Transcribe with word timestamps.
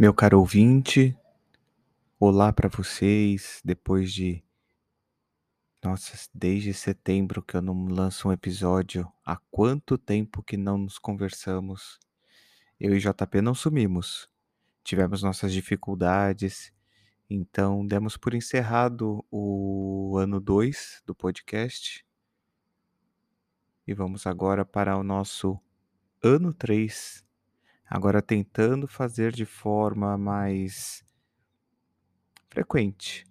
Meu 0.00 0.14
caro 0.14 0.38
ouvinte, 0.38 1.18
olá 2.20 2.52
para 2.52 2.68
vocês. 2.68 3.60
Depois 3.64 4.12
de. 4.12 4.44
Nossa, 5.82 6.16
desde 6.32 6.72
setembro 6.72 7.42
que 7.42 7.56
eu 7.56 7.60
não 7.60 7.86
lanço 7.88 8.28
um 8.28 8.32
episódio. 8.32 9.12
Há 9.26 9.36
quanto 9.50 9.98
tempo 9.98 10.40
que 10.40 10.56
não 10.56 10.78
nos 10.78 11.00
conversamos? 11.00 11.98
Eu 12.78 12.94
e 12.94 13.00
JP 13.00 13.42
não 13.42 13.56
sumimos. 13.56 14.30
Tivemos 14.84 15.20
nossas 15.20 15.52
dificuldades. 15.52 16.72
Então, 17.28 17.84
demos 17.84 18.16
por 18.16 18.34
encerrado 18.34 19.26
o 19.32 20.16
ano 20.16 20.38
2 20.38 21.02
do 21.04 21.12
podcast. 21.12 22.06
E 23.84 23.92
vamos 23.92 24.28
agora 24.28 24.64
para 24.64 24.96
o 24.96 25.02
nosso 25.02 25.58
ano 26.22 26.54
3 26.54 27.26
agora 27.88 28.20
tentando 28.20 28.86
fazer 28.86 29.32
de 29.32 29.46
forma 29.46 30.18
mais 30.18 31.04
frequente, 32.50 33.24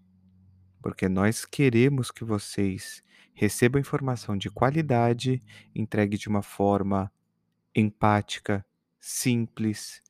porque 0.81 1.07
nós 1.07 1.45
queremos 1.45 2.11
que 2.11 2.23
vocês 2.23 3.03
recebam 3.33 3.79
informação 3.79 4.35
de 4.35 4.49
qualidade, 4.49 5.43
entregue 5.75 6.17
de 6.17 6.27
uma 6.27 6.41
forma 6.41 7.11
empática, 7.75 8.65
simples, 8.99 10.01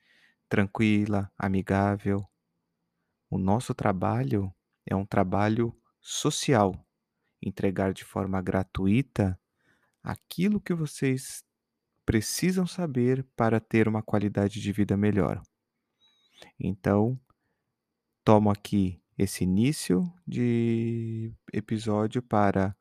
tranquila, 0.48 1.29
amigável. 1.38 2.26
O 3.29 3.38
nosso 3.38 3.73
trabalho 3.73 4.54
é 4.85 4.95
um 4.95 5.05
trabalho 5.05 5.76
social, 5.99 6.73
entregar 7.41 7.91
de 7.91 8.05
forma 8.05 8.41
gratuita 8.41 9.38
aquilo 10.02 10.62
que 10.62 10.73
vocês 10.73 11.43
precisam 12.07 12.66
saber 12.66 13.21
para 13.35 13.59
ter 13.59 13.85
uma 13.85 14.02
qualidade 14.02 14.61
de 14.61 14.71
vida 14.71 14.95
melhor. 14.95 15.43
Então, 16.57 17.20
tomo 18.23 18.49
aqui 18.49 19.04
esse 19.18 19.43
início 19.43 20.09
de 20.26 21.34
episódio 21.51 22.21
para 22.21 22.73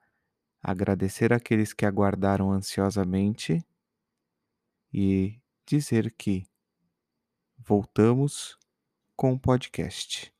agradecer 0.62 1.32
aqueles 1.32 1.72
que 1.72 1.84
aguardaram 1.84 2.52
ansiosamente 2.52 3.66
e 4.94 5.40
dizer 5.66 6.14
que 6.16 6.46
voltamos 7.58 8.56
com 9.16 9.32
o 9.32 9.40
podcast. 9.40 10.35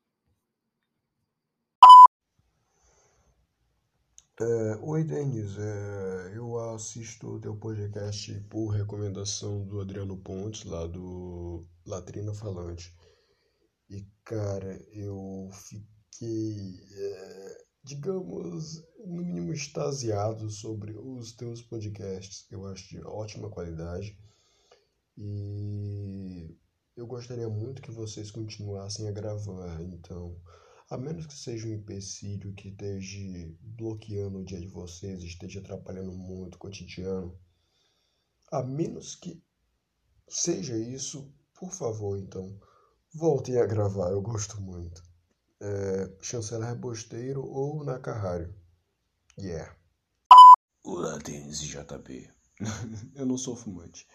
É, 4.39 4.77
oi, 4.83 5.03
Denis. 5.03 5.56
É, 5.59 6.37
eu 6.37 6.59
assisto 6.75 7.27
o 7.27 7.41
teu 7.41 7.56
podcast 7.56 8.39
por 8.51 8.69
recomendação 8.69 9.65
do 9.65 9.81
Adriano 9.81 10.15
Pontes, 10.19 10.65
lá 10.65 10.87
do 10.87 11.67
Latrina 11.87 12.34
Falante. 12.34 12.95
E, 13.89 14.07
cara, 14.25 14.79
eu 14.92 15.48
fiquei, 15.53 16.79
é, 16.92 17.64
digamos, 17.83 18.84
no 19.07 19.23
mínimo 19.23 19.55
extasiado 19.55 20.51
sobre 20.51 20.92
os 20.98 21.33
teus 21.33 21.62
podcasts. 21.62 22.47
Eu 22.51 22.67
acho 22.67 22.91
de 22.91 23.01
ótima 23.07 23.48
qualidade. 23.48 24.19
E 25.17 26.55
eu 26.95 27.07
gostaria 27.07 27.48
muito 27.48 27.81
que 27.81 27.91
vocês 27.91 28.31
continuassem 28.31 29.09
a 29.09 29.12
gravar. 29.12 29.81
Então. 29.81 30.37
A 30.89 30.97
menos 30.97 31.27
que 31.27 31.34
seja 31.34 31.67
um 31.67 31.73
empecilho 31.73 32.55
que 32.55 32.69
esteja 32.69 33.19
bloqueando 33.61 34.39
o 34.39 34.45
dia 34.45 34.61
de 34.61 34.69
vocês, 34.69 35.20
esteja 35.20 35.59
atrapalhando 35.59 36.12
muito 36.12 36.55
o 36.55 36.59
cotidiano, 36.59 37.37
a 38.53 38.62
menos 38.62 39.17
que 39.17 39.42
seja 40.29 40.77
isso, 40.79 41.34
por 41.55 41.73
favor, 41.73 42.17
então, 42.17 42.57
voltem 43.12 43.59
a 43.59 43.67
gravar, 43.67 44.11
eu 44.11 44.23
gosto 44.23 44.61
muito. 44.61 45.03
É, 45.61 46.09
Chanceler 46.23 46.77
Bosteiro 46.77 47.45
ou 47.45 47.83
Nakahari. 47.83 48.55
Yeah. 49.36 49.75
Olá, 50.85 51.19
Denis 51.19 51.63
JB. 51.63 52.30
eu 53.17 53.27
não 53.27 53.36
sou 53.36 53.57
fumante. 53.57 54.07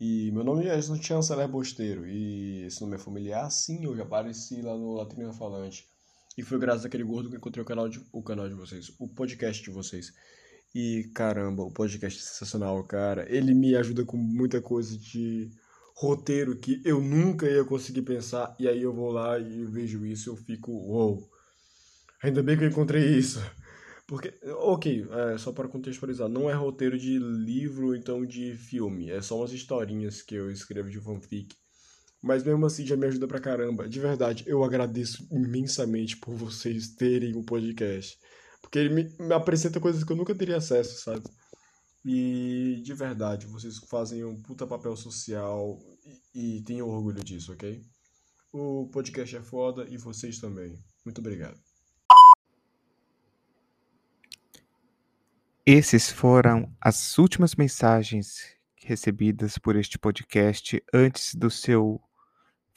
E 0.00 0.32
meu 0.32 0.42
nome 0.42 0.66
é 0.66 0.80
Chanceler 0.82 1.48
Bosteiro. 1.48 2.06
E 2.08 2.64
esse 2.64 2.80
nome 2.80 2.96
é 2.96 2.98
familiar? 2.98 3.50
Sim, 3.50 3.84
eu 3.84 3.96
já 3.96 4.02
apareci 4.02 4.60
lá 4.62 4.76
no 4.76 4.94
Latrina 4.94 5.32
Falante. 5.32 5.88
E 6.38 6.42
foi 6.44 6.56
graças 6.56 6.84
àquele 6.84 7.02
gordo 7.02 7.28
que 7.28 7.34
eu 7.34 7.38
encontrei 7.38 7.60
o 7.60 7.66
canal 7.66 7.88
de, 7.88 8.00
o 8.12 8.22
canal 8.22 8.48
de 8.48 8.54
vocês, 8.54 8.92
o 8.96 9.08
podcast 9.08 9.60
de 9.60 9.70
vocês. 9.70 10.12
E 10.72 11.10
caramba, 11.12 11.64
o 11.64 11.72
podcast 11.72 12.16
é 12.16 12.22
sensacional, 12.22 12.84
cara. 12.84 13.26
Ele 13.28 13.52
me 13.52 13.74
ajuda 13.74 14.04
com 14.04 14.16
muita 14.16 14.62
coisa 14.62 14.96
de 14.96 15.50
roteiro 15.96 16.56
que 16.56 16.80
eu 16.84 17.00
nunca 17.00 17.50
ia 17.50 17.64
conseguir 17.64 18.02
pensar. 18.02 18.54
E 18.56 18.68
aí 18.68 18.80
eu 18.80 18.94
vou 18.94 19.10
lá 19.10 19.36
e 19.36 19.64
vejo 19.64 20.06
isso, 20.06 20.30
eu 20.30 20.36
fico, 20.36 20.70
uou. 20.70 21.28
Ainda 22.22 22.40
bem 22.40 22.56
que 22.56 22.62
eu 22.62 22.68
encontrei 22.68 23.16
isso. 23.16 23.40
Porque, 24.06 24.32
ok, 24.46 25.08
é, 25.10 25.38
só 25.38 25.50
para 25.50 25.66
contextualizar, 25.66 26.28
não 26.28 26.48
é 26.48 26.54
roteiro 26.54 26.96
de 26.96 27.18
livro, 27.18 27.96
então 27.96 28.24
de 28.24 28.54
filme. 28.54 29.10
É 29.10 29.20
só 29.20 29.40
umas 29.40 29.52
historinhas 29.52 30.22
que 30.22 30.36
eu 30.36 30.52
escrevo 30.52 30.88
de 30.88 31.00
fanfic. 31.00 31.56
Mas 32.22 32.42
mesmo 32.42 32.66
assim 32.66 32.84
já 32.84 32.96
me 32.96 33.06
ajuda 33.06 33.28
pra 33.28 33.40
caramba. 33.40 33.88
De 33.88 34.00
verdade, 34.00 34.44
eu 34.46 34.64
agradeço 34.64 35.26
imensamente 35.30 36.16
por 36.16 36.34
vocês 36.34 36.88
terem 36.88 37.34
o 37.34 37.40
um 37.40 37.44
podcast. 37.44 38.18
Porque 38.60 38.78
ele 38.78 38.94
me, 38.94 39.16
me 39.18 39.34
apresenta 39.34 39.80
coisas 39.80 40.02
que 40.02 40.12
eu 40.12 40.16
nunca 40.16 40.34
teria 40.34 40.56
acesso, 40.56 41.02
sabe? 41.02 41.22
E 42.04 42.80
de 42.82 42.94
verdade, 42.94 43.46
vocês 43.46 43.78
fazem 43.78 44.24
um 44.24 44.40
puta 44.42 44.66
papel 44.66 44.96
social 44.96 45.78
e, 46.34 46.58
e 46.58 46.62
tenho 46.62 46.86
orgulho 46.88 47.22
disso, 47.22 47.52
ok? 47.52 47.82
O 48.52 48.88
podcast 48.92 49.36
é 49.36 49.42
foda 49.42 49.86
e 49.88 49.96
vocês 49.96 50.38
também. 50.38 50.82
Muito 51.04 51.20
obrigado. 51.20 51.60
Esses 55.64 56.10
foram 56.10 56.74
as 56.80 57.18
últimas 57.18 57.54
mensagens 57.54 58.56
recebidas 58.82 59.58
por 59.58 59.76
este 59.76 59.98
podcast 59.98 60.82
antes 60.94 61.34
do 61.34 61.50
seu 61.50 62.00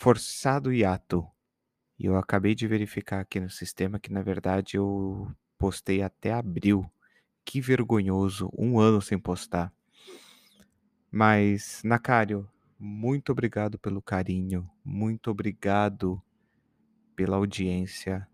forçado 0.01 0.73
hiato. 0.73 1.27
E 1.99 2.07
eu 2.07 2.17
acabei 2.17 2.55
de 2.55 2.67
verificar 2.67 3.19
aqui 3.19 3.39
no 3.39 3.51
sistema 3.51 3.99
que, 3.99 4.11
na 4.11 4.23
verdade, 4.23 4.75
eu 4.75 5.31
postei 5.59 6.01
até 6.01 6.33
abril. 6.33 6.91
Que 7.45 7.61
vergonhoso, 7.61 8.49
um 8.57 8.79
ano 8.79 8.99
sem 8.99 9.19
postar. 9.19 9.71
Mas, 11.11 11.83
Nakário, 11.83 12.49
muito 12.79 13.31
obrigado 13.31 13.77
pelo 13.77 14.01
carinho, 14.01 14.67
muito 14.83 15.29
obrigado 15.29 16.19
pela 17.15 17.37
audiência. 17.37 18.27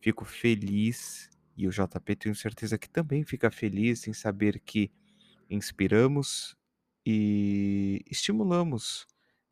Fico 0.00 0.24
feliz 0.24 1.30
e 1.56 1.68
o 1.68 1.70
JP 1.70 2.16
tenho 2.16 2.34
certeza 2.34 2.76
que 2.76 2.90
também 2.90 3.22
fica 3.22 3.52
feliz 3.52 4.08
em 4.08 4.12
saber 4.12 4.58
que 4.58 4.90
inspiramos 5.48 6.56
e 7.06 8.04
estimulamos 8.10 9.06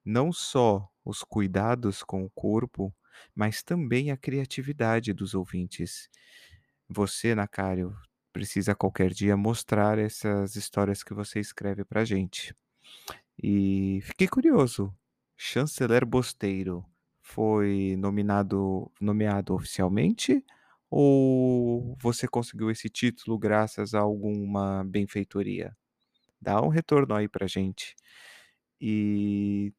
não 0.04 0.32
só 0.32 0.91
os 1.04 1.22
cuidados 1.22 2.02
com 2.02 2.24
o 2.24 2.30
corpo, 2.30 2.94
mas 3.34 3.62
também 3.62 4.10
a 4.10 4.16
criatividade 4.16 5.12
dos 5.12 5.34
ouvintes. 5.34 6.08
Você, 6.88 7.34
Nakário, 7.34 7.96
precisa 8.32 8.74
qualquer 8.74 9.10
dia 9.12 9.36
mostrar 9.36 9.98
essas 9.98 10.56
histórias 10.56 11.02
que 11.02 11.14
você 11.14 11.40
escreve 11.40 11.84
para 11.84 12.04
gente. 12.04 12.54
E 13.42 14.00
fiquei 14.02 14.28
curioso. 14.28 14.94
Chanceler 15.36 16.06
Bosteiro 16.06 16.84
foi 17.20 17.96
nominado, 17.98 18.90
nomeado 19.00 19.54
oficialmente 19.54 20.44
ou 20.90 21.96
você 22.00 22.28
conseguiu 22.28 22.70
esse 22.70 22.88
título 22.88 23.38
graças 23.38 23.94
a 23.94 24.00
alguma 24.00 24.84
benfeitoria? 24.84 25.76
Dá 26.40 26.60
um 26.62 26.68
retorno 26.68 27.14
aí 27.14 27.28
pra 27.28 27.46
gente. 27.46 27.96
E 28.80 29.72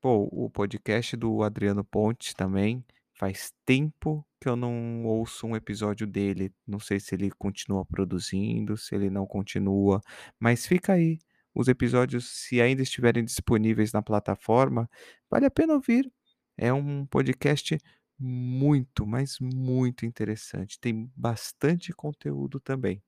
Pô, 0.00 0.28
o 0.30 0.48
podcast 0.48 1.16
do 1.16 1.42
Adriano 1.42 1.82
Pontes 1.84 2.32
também, 2.32 2.84
faz 3.14 3.52
tempo 3.66 4.24
que 4.40 4.48
eu 4.48 4.54
não 4.54 5.04
ouço 5.04 5.44
um 5.44 5.56
episódio 5.56 6.06
dele. 6.06 6.54
Não 6.64 6.78
sei 6.78 7.00
se 7.00 7.16
ele 7.16 7.32
continua 7.32 7.84
produzindo, 7.84 8.76
se 8.76 8.94
ele 8.94 9.10
não 9.10 9.26
continua, 9.26 10.00
mas 10.38 10.66
fica 10.66 10.92
aí. 10.92 11.18
Os 11.52 11.66
episódios, 11.66 12.28
se 12.28 12.60
ainda 12.60 12.80
estiverem 12.82 13.24
disponíveis 13.24 13.92
na 13.92 14.00
plataforma, 14.00 14.88
vale 15.28 15.46
a 15.46 15.50
pena 15.50 15.74
ouvir. 15.74 16.08
É 16.56 16.72
um 16.72 17.04
podcast 17.04 17.76
muito, 18.16 19.04
mas 19.04 19.38
muito 19.40 20.06
interessante. 20.06 20.78
Tem 20.78 21.10
bastante 21.16 21.92
conteúdo 21.92 22.60
também. 22.60 23.02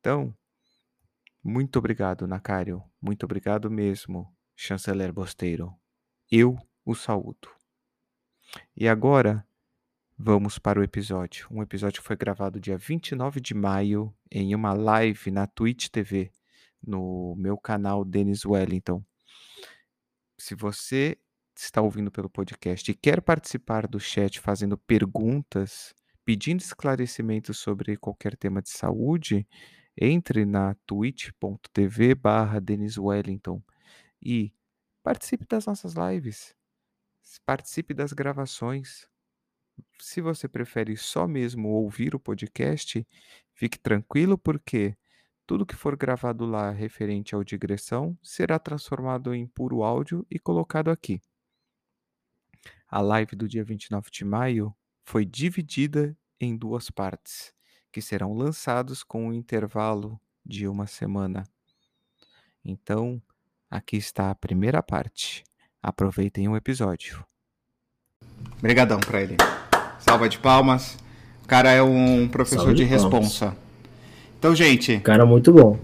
Então, 0.00 0.34
muito 1.44 1.78
obrigado, 1.78 2.26
Nakário. 2.26 2.82
Muito 3.02 3.24
obrigado 3.24 3.70
mesmo 3.70 4.34
chanceler 4.62 5.12
Bosteiro. 5.12 5.74
Eu 6.30 6.56
o 6.84 6.94
saúdo. 6.94 7.48
E 8.76 8.86
agora 8.86 9.44
vamos 10.16 10.56
para 10.56 10.78
o 10.78 10.84
episódio. 10.84 11.48
Um 11.50 11.62
episódio 11.62 12.00
que 12.00 12.06
foi 12.06 12.14
gravado 12.14 12.60
dia 12.60 12.78
29 12.78 13.40
de 13.40 13.54
maio 13.54 14.14
em 14.30 14.54
uma 14.54 14.72
live 14.72 15.32
na 15.32 15.48
Twitch 15.48 15.88
TV, 15.88 16.30
no 16.80 17.34
meu 17.36 17.58
canal 17.58 18.04
Denis 18.04 18.44
Wellington. 18.44 19.04
Se 20.38 20.54
você 20.54 21.18
está 21.56 21.82
ouvindo 21.82 22.12
pelo 22.12 22.30
podcast 22.30 22.88
e 22.88 22.94
quer 22.94 23.20
participar 23.20 23.88
do 23.88 23.98
chat 23.98 24.38
fazendo 24.38 24.78
perguntas, 24.78 25.92
pedindo 26.24 26.60
esclarecimentos 26.60 27.58
sobre 27.58 27.96
qualquer 27.96 28.36
tema 28.36 28.62
de 28.62 28.70
saúde, 28.70 29.44
entre 30.00 30.44
na 30.46 30.76
twitch.tv 30.86 32.14
barra 32.14 32.62
Wellington 32.96 33.60
e 34.22 34.52
participe 35.02 35.44
das 35.46 35.66
nossas 35.66 35.94
lives, 35.94 36.54
participe 37.44 37.92
das 37.92 38.12
gravações. 38.12 39.08
Se 40.00 40.20
você 40.20 40.48
prefere 40.48 40.96
só 40.96 41.26
mesmo 41.26 41.68
ouvir 41.68 42.14
o 42.14 42.20
podcast, 42.20 43.06
fique 43.54 43.78
tranquilo 43.78 44.38
porque 44.38 44.96
tudo 45.46 45.66
que 45.66 45.74
for 45.74 45.96
gravado 45.96 46.46
lá 46.46 46.70
referente 46.70 47.34
ao 47.34 47.42
digressão 47.42 48.16
será 48.22 48.58
transformado 48.58 49.34
em 49.34 49.46
puro 49.46 49.82
áudio 49.82 50.26
e 50.30 50.38
colocado 50.38 50.90
aqui. 50.90 51.20
A 52.88 53.00
live 53.00 53.34
do 53.34 53.48
dia 53.48 53.64
29 53.64 54.10
de 54.10 54.24
maio 54.24 54.74
foi 55.04 55.24
dividida 55.24 56.16
em 56.40 56.56
duas 56.56 56.90
partes, 56.90 57.52
que 57.90 58.00
serão 58.00 58.34
lançados 58.34 59.02
com 59.02 59.28
um 59.28 59.32
intervalo 59.32 60.20
de 60.44 60.68
uma 60.68 60.86
semana. 60.86 61.44
Então, 62.64 63.20
aqui 63.72 63.96
está 63.96 64.30
a 64.30 64.34
primeira 64.34 64.82
parte. 64.82 65.42
Aproveitem 65.82 66.46
o 66.46 66.54
episódio. 66.54 67.24
Obrigadão 68.58 69.00
para 69.00 69.22
ele. 69.22 69.36
Salva 69.98 70.28
de 70.28 70.38
palmas. 70.38 70.98
O 71.42 71.48
cara 71.48 71.72
é 71.72 71.82
um 71.82 72.28
professor 72.28 72.58
Salve 72.58 72.74
de, 72.74 72.84
de 72.84 72.88
responsa. 72.88 73.56
Então, 74.38 74.54
gente. 74.54 74.98
Cara, 75.00 75.24
muito 75.24 75.52
bom. 75.52 75.80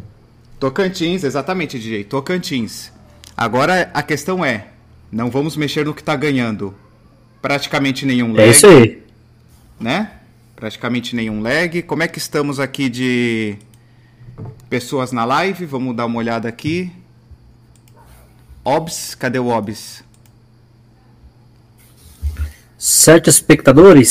Tocantins, 0.60 1.24
exatamente, 1.24 1.78
DJ. 1.78 2.04
Tocantins. 2.04 2.92
Agora 3.36 3.90
a 3.94 4.02
questão 4.02 4.44
é: 4.44 4.68
não 5.10 5.30
vamos 5.30 5.56
mexer 5.56 5.84
no 5.86 5.94
que 5.94 6.02
tá 6.02 6.14
ganhando. 6.14 6.74
Praticamente 7.40 8.04
nenhum 8.04 8.32
lag. 8.32 8.42
É 8.42 8.50
isso 8.50 8.66
aí. 8.66 9.02
Né? 9.80 10.10
Praticamente 10.54 11.16
nenhum 11.16 11.40
lag. 11.40 11.82
Como 11.82 12.02
é 12.02 12.08
que 12.08 12.18
estamos 12.18 12.60
aqui 12.60 12.88
de 12.88 13.56
pessoas 14.68 15.12
na 15.12 15.24
live? 15.24 15.64
Vamos 15.64 15.96
dar 15.96 16.06
uma 16.06 16.18
olhada 16.18 16.48
aqui. 16.48 16.92
Obs, 18.64 19.14
cadê 19.14 19.38
o 19.38 19.48
Obs? 19.48 20.04
Sete 22.78 23.28
espectadores. 23.28 24.08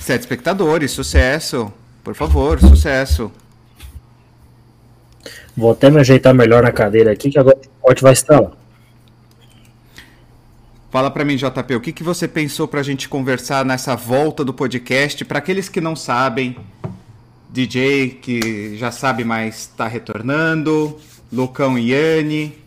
Sete 0.00 0.20
espectadores, 0.20 0.90
sucesso. 0.90 1.72
Por 2.04 2.14
favor, 2.14 2.60
sucesso. 2.60 3.32
Vou 5.56 5.72
até 5.72 5.90
me 5.90 6.00
ajeitar 6.00 6.34
melhor 6.34 6.62
na 6.62 6.72
cadeira 6.72 7.12
aqui, 7.12 7.30
que 7.30 7.38
agora 7.38 7.56
o 7.56 7.82
corte 7.82 8.02
vai 8.02 8.12
estar 8.12 8.40
lá. 8.40 8.52
Fala 10.90 11.10
para 11.10 11.24
mim, 11.24 11.36
JP, 11.36 11.74
o 11.76 11.80
que, 11.80 11.92
que 11.92 12.02
você 12.02 12.26
pensou 12.26 12.66
para 12.66 12.80
a 12.80 12.82
gente 12.82 13.08
conversar 13.08 13.64
nessa 13.64 13.94
volta 13.94 14.44
do 14.44 14.52
podcast? 14.52 15.24
Para 15.24 15.38
aqueles 15.38 15.68
que 15.68 15.80
não 15.80 15.94
sabem, 15.94 16.56
DJ 17.48 18.18
que 18.20 18.76
já 18.76 18.90
sabe, 18.90 19.22
mas 19.22 19.60
está 19.60 19.86
retornando, 19.86 20.98
Lucão 21.32 21.78
e 21.78 21.92
Yane. 21.92 22.58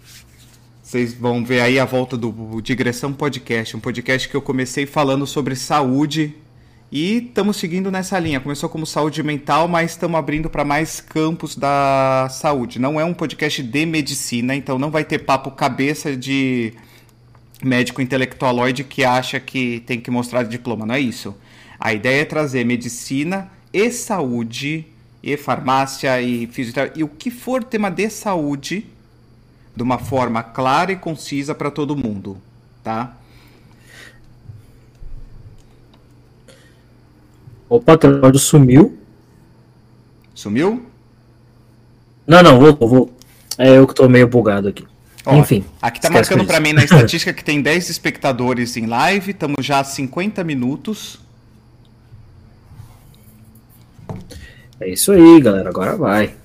Vocês 0.94 1.12
vão 1.12 1.44
ver 1.44 1.60
aí 1.60 1.80
a 1.80 1.86
volta 1.86 2.16
do 2.16 2.62
Digressão 2.62 3.12
Podcast, 3.12 3.75
um 3.75 3.80
podcast 3.80 4.30
que 4.30 4.36
eu 4.36 4.42
comecei 4.44 4.86
falando 4.86 5.25
sobre 5.25 5.56
saúde 5.56 6.36
e 6.92 7.30
estamos 7.30 7.57
seguindo 7.57 7.90
nessa 7.90 8.19
linha. 8.19 8.40
Começou 8.40 8.69
como 8.69 8.86
saúde 8.86 9.24
mental, 9.24 9.68
mas 9.68 9.90
estamos 9.90 10.19
abrindo 10.19 10.51
para 10.51 10.63
mais 10.63 11.01
campos 11.01 11.56
da 11.56 12.28
saúde. 12.30 12.78
Não 12.78 13.00
é 13.00 13.04
um 13.04 13.12
podcast 13.12 13.63
de 13.63 13.86
medicina, 13.88 14.54
então 14.54 14.78
não 14.78 14.92
vai 14.92 15.04
ter 15.04 15.18
papo 15.18 15.50
cabeça 15.50 16.16
de 16.16 16.74
médico 17.63 18.00
intelectualoide 18.00 18.84
que 18.84 19.04
acha 19.04 19.39
que 19.39 19.80
tem 19.88 20.00
que 20.00 20.12
mostrar 20.12 20.44
diploma. 20.44 20.86
Não 20.86 20.94
é 20.94 21.00
isso. 21.00 21.36
A 21.80 21.92
ideia 21.92 22.22
é 22.22 22.25
trazer 22.25 22.63
medicina 22.63 23.51
e 23.74 23.89
saúde, 23.89 24.86
e 25.24 25.36
farmácia 25.38 26.22
e 26.22 26.46
fisioterapia, 26.46 27.01
e 27.01 27.04
o 27.04 27.07
que 27.07 27.31
for 27.31 27.63
tema 27.63 27.89
de 27.89 28.12
saúde, 28.12 28.93
de 29.75 29.81
uma 29.81 29.98
forma 29.98 30.44
clara 30.44 30.92
e 30.92 30.96
concisa 30.96 31.56
para 31.56 31.72
todo 31.72 31.96
mundo, 31.96 32.38
tá? 32.84 33.16
Opa, 37.68 37.94
o 37.94 38.25
áudio 38.25 38.40
sumiu. 38.40 38.98
Sumiu? 40.36 40.86
Não, 42.28 42.44
não, 42.44 42.60
vou, 42.60 42.88
vou. 42.88 43.14
É 43.58 43.78
eu 43.78 43.88
que 43.88 43.96
tô 43.96 44.08
meio 44.08 44.28
bugado 44.28 44.68
aqui. 44.68 44.86
Ó, 45.25 45.36
Enfim. 45.38 45.64
Aqui 45.81 46.00
tá 46.00 46.10
marcando 46.10 46.46
para 46.46 46.60
mim 46.60 46.74
na 46.74 46.84
estatística 46.84 47.34
que 47.34 47.44
tem 47.44 47.62
10 47.62 47.90
espectadores 47.90 48.75
em 48.78 48.86
live, 48.86 49.31
estamos 49.31 49.66
já 49.66 49.80
a 49.80 49.84
50 49.84 50.44
minutos. 50.44 51.20
É 54.80 54.90
isso 54.90 55.12
aí, 55.12 55.40
galera, 55.40 55.70
agora 55.70 55.96
vai. 55.96 56.36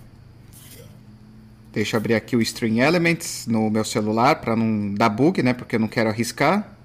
Deixa 1.79 1.95
eu 1.95 1.99
abrir 1.99 2.15
aqui 2.15 2.35
o 2.35 2.43
String 2.43 2.81
Elements 2.81 3.47
no 3.47 3.71
meu 3.71 3.85
celular 3.85 4.41
para 4.41 4.57
não 4.57 4.93
dar 4.95 5.09
bug, 5.09 5.41
né? 5.45 5.55
Porque 5.55 5.77
eu 5.77 5.81
não 5.81 5.87
quero 5.87 6.09
arriscar. 6.09 6.77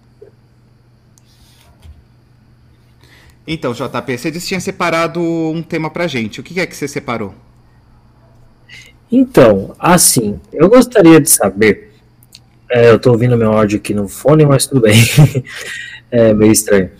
Então, 3.48 3.74
JP, 3.74 4.16
você 4.16 4.30
disse 4.30 4.46
que 4.46 4.50
tinha 4.50 4.60
separado 4.60 5.20
um 5.20 5.64
tema 5.64 5.90
pra 5.90 6.06
gente. 6.06 6.40
O 6.40 6.44
que 6.44 6.60
é 6.60 6.68
que 6.68 6.76
você 6.76 6.88
separou? 6.88 7.34
Então, 9.12 9.76
assim, 9.80 10.40
eu 10.54 10.70
gostaria 10.70 11.20
de 11.20 11.28
saber. 11.32 11.92
É, 12.70 12.92
eu 12.92 13.00
tô 13.00 13.14
ouvindo 13.14 13.36
meu 13.36 13.52
áudio 13.52 13.80
aqui 13.80 13.96
no 13.96 14.08
fone, 14.08 14.46
mas 14.46 14.68
tudo 14.68 14.82
bem. 14.82 14.94
é 16.12 16.36
meio 16.36 16.52
estranho. 16.52 16.92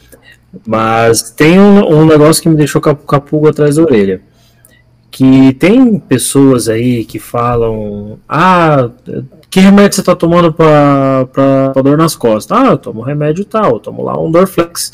Mas 0.66 1.30
tem 1.30 1.60
um, 1.60 1.86
um 2.00 2.06
negócio 2.08 2.42
que 2.42 2.50
me 2.50 2.56
deixou 2.56 2.82
com 2.82 3.16
a 3.16 3.22
pulga 3.22 3.52
atrás 3.52 3.76
da 3.76 3.84
orelha. 3.84 4.20
Que 5.14 5.54
tem 5.54 6.00
pessoas 6.00 6.68
aí 6.68 7.06
que 7.06 7.20
falam: 7.20 8.18
Ah, 8.28 8.90
que 9.48 9.60
remédio 9.60 9.94
você 9.94 10.02
está 10.02 10.16
tomando 10.16 10.52
para 10.52 11.72
dor 11.84 11.96
nas 12.00 12.16
costas? 12.16 12.58
Ah, 12.58 12.72
eu 12.72 12.80
tomo 12.80 13.04
remédio 13.04 13.46
tal, 13.46 13.74
eu 13.74 13.80
tomo 13.80 14.02
lá 14.02 14.20
um 14.20 14.32
Dorflex. 14.32 14.92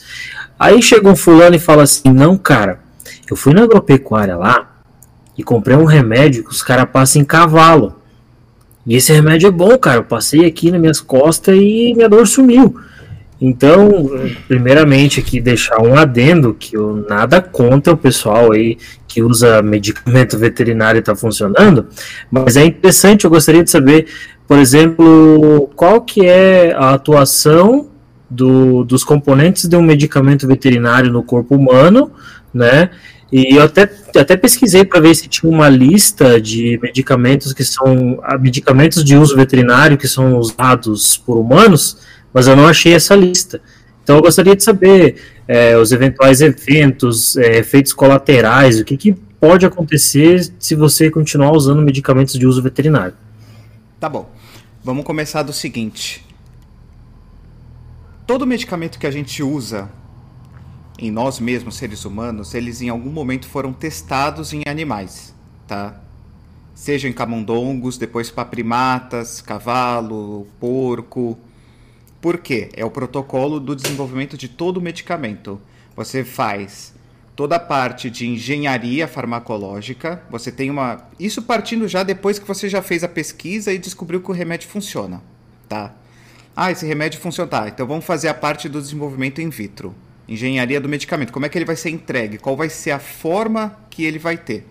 Aí 0.60 0.82
chega 0.82 1.08
um 1.08 1.16
fulano 1.16 1.56
e 1.56 1.60
fala 1.60 1.84
assim: 1.84 2.10
Não, 2.12 2.38
cara, 2.38 2.82
eu 3.32 3.38
fui 3.38 3.54
na 3.54 3.64
agropecuária 3.64 4.36
lá 4.36 4.82
e 5.38 5.42
comprei 5.42 5.78
um 5.78 5.86
remédio 5.86 6.44
que 6.44 6.52
os 6.52 6.62
caras 6.62 6.90
passam 6.92 7.22
em 7.22 7.26
cavalo. 7.26 7.96
E 8.86 8.98
esse 8.98 9.14
remédio 9.14 9.48
é 9.48 9.52
bom, 9.52 9.78
cara. 9.78 10.00
Eu 10.00 10.04
passei 10.04 10.46
aqui 10.46 10.70
nas 10.70 10.82
minhas 10.82 11.00
costas 11.00 11.56
e 11.56 11.94
minha 11.96 12.10
dor 12.10 12.28
sumiu. 12.28 12.78
Então, 13.42 14.12
primeiramente 14.48 15.22
aqui 15.22 15.40
deixar 15.40 15.82
um 15.82 15.96
adendo 15.96 16.54
que 16.54 16.76
eu 16.76 17.06
nada 17.08 17.42
contra 17.42 17.94
o 17.94 17.98
pessoal 17.98 18.52
aí 18.52 18.78
que 19.08 19.24
usa 19.24 19.62
medicamento 19.62 20.38
veterinário 20.38 21.00
está 21.00 21.16
funcionando, 21.16 21.88
mas 22.30 22.58
é 22.58 22.66
interessante, 22.66 23.24
eu 23.24 23.30
gostaria 23.30 23.64
de 23.64 23.72
saber, 23.72 24.08
por 24.46 24.60
exemplo, 24.60 25.70
qual 25.76 26.02
que 26.02 26.26
é 26.26 26.74
a 26.74 26.94
atuação 26.94 27.90
do, 28.30 28.84
dos 28.84 29.04
componentes 29.04 29.68
de 29.68 29.76
um 29.76 29.82
medicamento 29.82 30.46
veterinário 30.46 31.12
no 31.12 31.24
corpo 31.24 31.56
humano, 31.56 32.12
né? 32.54 32.92
E 33.32 33.56
eu 33.56 33.64
até, 33.64 33.90
até 34.16 34.36
pesquisei 34.36 34.84
para 34.84 35.00
ver 35.00 35.16
se 35.16 35.28
tinha 35.28 35.52
uma 35.52 35.70
lista 35.70 36.42
de 36.42 36.80
medicamentos 36.82 37.54
que 37.54 37.64
são 37.64 38.20
ah, 38.24 38.38
medicamentos 38.38 39.04
de 39.04 39.16
uso 39.16 39.36
veterinário 39.36 39.98
que 39.98 40.08
são 40.08 40.38
usados 40.38 41.18
por 41.18 41.38
humanos, 41.38 41.98
mas 42.34 42.48
eu 42.48 42.56
não 42.56 42.68
achei 42.68 42.94
essa 42.94 43.16
lista. 43.16 43.62
Então 44.04 44.16
eu 44.16 44.22
gostaria 44.22 44.56
de 44.56 44.64
saber 44.64 45.22
é, 45.48 45.78
os 45.78 45.92
eventuais 45.92 46.42
eventos, 46.42 47.38
é, 47.38 47.58
efeitos 47.60 47.94
colaterais, 47.94 48.80
o 48.80 48.86
que, 48.86 48.98
que 48.98 49.14
pode 49.14 49.66
acontecer 49.66 50.52
se 50.60 50.76
você 50.76 51.10
continuar 51.10 51.52
usando 51.52 51.82
medicamentos 51.82 52.34
de 52.34 52.46
uso 52.46 52.62
veterinário. 52.62 53.16
Tá 54.00 54.10
bom. 54.10 54.30
Vamos 54.84 55.04
começar 55.04 55.44
do 55.44 55.54
seguinte 55.54 56.28
todo 58.30 58.46
medicamento 58.46 59.00
que 59.00 59.08
a 59.08 59.12
gente 59.12 59.42
usa 59.42 59.90
em 61.00 61.10
nós 61.10 61.40
mesmos, 61.40 61.78
seres 61.78 62.06
humanos, 62.06 62.54
eles 62.54 62.80
em 62.80 62.88
algum 62.88 63.10
momento 63.10 63.48
foram 63.48 63.74
testados 63.74 64.54
em 64.54 64.62
animais, 64.68 65.34
tá? 65.68 66.00
Seja 66.76 67.10
em 67.10 67.12
camundongos, 67.12 67.98
depois 67.98 68.30
para 68.30 68.46
primatas, 68.46 69.42
cavalo, 69.42 70.46
porco. 70.60 71.40
Por 72.22 72.40
quê? 72.40 72.70
É 72.74 72.84
o 72.84 72.92
protocolo 72.92 73.60
do 73.60 73.76
desenvolvimento 73.76 74.38
de 74.38 74.50
todo 74.50 74.82
medicamento. 74.82 75.60
Você 75.96 76.24
faz 76.24 76.94
toda 77.36 77.56
a 77.56 77.60
parte 77.60 78.10
de 78.10 78.28
engenharia 78.28 79.08
farmacológica, 79.08 80.22
você 80.30 80.52
tem 80.52 80.70
uma. 80.70 81.08
Isso 81.18 81.42
partindo 81.42 81.88
já 81.88 82.04
depois 82.04 82.38
que 82.38 82.46
você 82.46 82.68
já 82.68 82.82
fez 82.82 83.02
a 83.02 83.08
pesquisa 83.08 83.72
e 83.72 83.78
descobriu 83.78 84.22
que 84.22 84.30
o 84.30 84.34
remédio 84.34 84.68
funciona, 84.68 85.22
tá? 85.70 85.96
Ah, 86.54 86.70
esse 86.70 86.86
remédio 86.86 87.22
funciona. 87.22 87.50
Tá, 87.50 87.70
então 87.70 87.88
vamos 87.88 88.04
fazer 88.04 88.28
a 88.28 88.34
parte 88.34 88.68
do 88.68 88.82
desenvolvimento 88.82 89.40
in 89.40 89.50
vitro. 89.50 89.96
Engenharia 90.28 90.82
do 90.82 90.90
medicamento. 90.90 91.32
Como 91.32 91.46
é 91.46 91.50
que 91.50 91.58
ele 91.58 91.64
vai 91.64 91.78
ser 91.78 91.90
entregue? 91.90 92.38
Qual 92.38 92.58
vai 92.58 92.68
ser 92.68 92.92
a 92.92 93.00
forma 93.00 93.80
que 93.90 94.04
ele 94.04 94.20
vai 94.20 94.38
ter? 94.38 94.68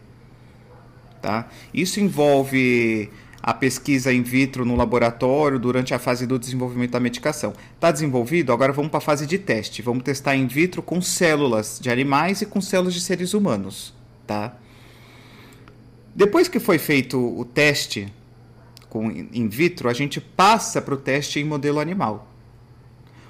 Tá? 1.22 1.48
Isso 1.72 1.98
envolve 1.98 3.10
a 3.42 3.54
pesquisa 3.54 4.12
in 4.12 4.22
vitro 4.22 4.64
no 4.64 4.76
laboratório 4.76 5.58
durante 5.58 5.94
a 5.94 5.98
fase 5.98 6.26
do 6.26 6.38
desenvolvimento 6.38 6.90
da 6.92 7.00
medicação. 7.00 7.52
Está 7.74 7.90
desenvolvido, 7.90 8.52
agora 8.52 8.72
vamos 8.72 8.90
para 8.90 8.98
a 8.98 9.02
fase 9.02 9.26
de 9.26 9.38
teste. 9.38 9.82
Vamos 9.82 10.02
testar 10.02 10.36
in 10.36 10.46
vitro 10.46 10.82
com 10.82 11.00
células 11.00 11.78
de 11.80 11.90
animais 11.90 12.42
e 12.42 12.46
com 12.46 12.60
células 12.60 12.94
de 12.94 13.00
seres 13.00 13.34
humanos, 13.34 13.94
tá? 14.26 14.56
Depois 16.14 16.48
que 16.48 16.58
foi 16.58 16.78
feito 16.78 17.18
o 17.18 17.44
teste 17.44 18.12
com 18.88 19.10
in 19.10 19.48
vitro, 19.48 19.88
a 19.88 19.92
gente 19.92 20.20
passa 20.20 20.82
para 20.82 20.94
o 20.94 20.96
teste 20.96 21.38
em 21.38 21.44
modelo 21.44 21.78
animal. 21.78 22.32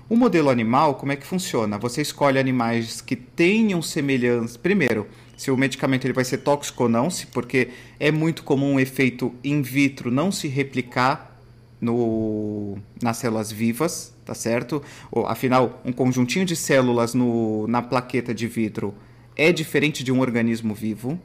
O 0.08 0.16
modelo 0.16 0.48
animal, 0.48 0.94
como 0.94 1.12
é 1.12 1.16
que 1.16 1.26
funciona? 1.26 1.76
Você 1.76 2.00
escolhe 2.00 2.38
animais 2.38 3.02
que 3.02 3.14
tenham 3.14 3.82
semelhança. 3.82 4.58
Primeiro, 4.58 5.06
se 5.38 5.52
o 5.52 5.56
medicamento 5.56 6.04
ele 6.04 6.12
vai 6.12 6.24
ser 6.24 6.38
tóxico 6.38 6.82
ou 6.82 6.88
não, 6.88 7.08
se, 7.08 7.28
porque 7.28 7.68
é 8.00 8.10
muito 8.10 8.42
comum 8.42 8.74
o 8.74 8.80
efeito 8.80 9.32
in 9.44 9.62
vitro 9.62 10.10
não 10.10 10.32
se 10.32 10.48
replicar 10.48 11.38
no, 11.80 12.76
nas 13.00 13.18
células 13.18 13.52
vivas, 13.52 14.12
tá 14.24 14.34
certo? 14.34 14.82
Ou, 15.12 15.26
afinal, 15.26 15.80
um 15.84 15.92
conjuntinho 15.92 16.44
de 16.44 16.56
células 16.56 17.14
no, 17.14 17.68
na 17.68 17.80
plaqueta 17.80 18.34
de 18.34 18.48
vidro 18.48 18.92
é 19.36 19.52
diferente 19.52 20.02
de 20.02 20.10
um 20.10 20.18
organismo 20.18 20.74
vivo. 20.74 21.16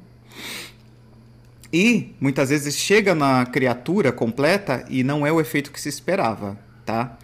E 1.73 2.13
muitas 2.21 2.51
vezes 2.51 2.77
chega 2.77 3.15
na 3.15 3.47
criatura 3.47 4.11
completa 4.11 4.85
e 4.89 5.03
não 5.03 5.25
é 5.25 5.31
o 5.31 5.41
efeito 5.41 5.71
que 5.71 5.81
se 5.81 5.89
esperava, 5.89 6.55
tá? 6.85 7.17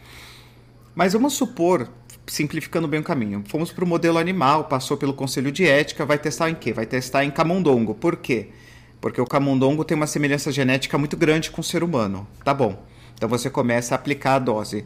Mas 0.95 1.13
vamos 1.13 1.33
supor 1.33 1.87
simplificando 2.29 2.87
bem 2.87 2.99
o 2.99 3.03
caminho. 3.03 3.43
Fomos 3.47 3.71
para 3.71 3.83
o 3.83 3.87
modelo 3.87 4.17
animal, 4.17 4.65
passou 4.65 4.95
pelo 4.97 5.13
conselho 5.13 5.51
de 5.51 5.65
ética, 5.65 6.05
vai 6.05 6.17
testar 6.17 6.49
em 6.49 6.55
quê? 6.55 6.71
Vai 6.71 6.85
testar 6.85 7.25
em 7.25 7.31
camundongo. 7.31 7.93
Por 7.93 8.17
quê? 8.17 8.49
Porque 9.01 9.19
o 9.19 9.25
camundongo 9.25 9.83
tem 9.83 9.95
uma 9.95 10.07
semelhança 10.07 10.51
genética 10.51 10.97
muito 10.97 11.17
grande 11.17 11.51
com 11.51 11.61
o 11.61 11.63
ser 11.63 11.83
humano. 11.83 12.27
Tá 12.43 12.53
bom. 12.53 12.85
Então 13.15 13.27
você 13.27 13.49
começa 13.49 13.93
a 13.93 13.97
aplicar 13.97 14.35
a 14.35 14.39
dose. 14.39 14.85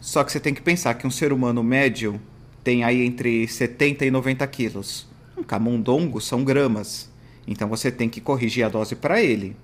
Só 0.00 0.24
que 0.24 0.32
você 0.32 0.40
tem 0.40 0.54
que 0.54 0.62
pensar 0.62 0.94
que 0.94 1.06
um 1.06 1.10
ser 1.10 1.32
humano 1.32 1.62
médio 1.62 2.20
tem 2.62 2.82
aí 2.82 3.04
entre 3.04 3.46
70 3.46 4.06
e 4.06 4.10
90 4.10 4.46
quilos. 4.46 5.06
Um 5.36 5.42
camundongo 5.42 6.20
são 6.20 6.42
gramas. 6.42 7.10
Então 7.46 7.68
você 7.68 7.90
tem 7.90 8.08
que 8.08 8.22
corrigir 8.22 8.64
a 8.64 8.70
dose 8.70 8.96
para 8.96 9.22
ele. 9.22 9.54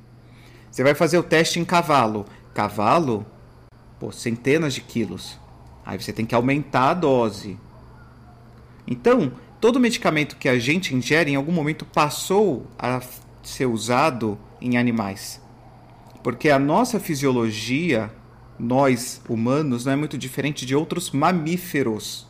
Você 0.70 0.82
vai 0.82 0.94
fazer 0.94 1.16
o 1.16 1.22
teste 1.22 1.58
em 1.58 1.64
cavalo. 1.64 2.26
Cavalo, 2.52 3.24
pô, 3.98 4.12
centenas 4.12 4.74
de 4.74 4.82
quilos. 4.82 5.39
Aí 5.90 6.00
você 6.00 6.12
tem 6.12 6.24
que 6.24 6.36
aumentar 6.36 6.90
a 6.90 6.94
dose. 6.94 7.58
Então, 8.86 9.32
todo 9.60 9.80
medicamento 9.80 10.36
que 10.36 10.48
a 10.48 10.56
gente 10.56 10.94
ingere 10.94 11.32
em 11.32 11.34
algum 11.34 11.50
momento 11.50 11.84
passou 11.84 12.68
a 12.78 13.00
ser 13.42 13.66
usado 13.66 14.38
em 14.60 14.78
animais. 14.78 15.42
Porque 16.22 16.48
a 16.48 16.60
nossa 16.60 17.00
fisiologia, 17.00 18.08
nós 18.56 19.20
humanos, 19.28 19.84
não 19.84 19.94
é 19.94 19.96
muito 19.96 20.16
diferente 20.16 20.64
de 20.64 20.76
outros 20.76 21.10
mamíferos. 21.10 22.24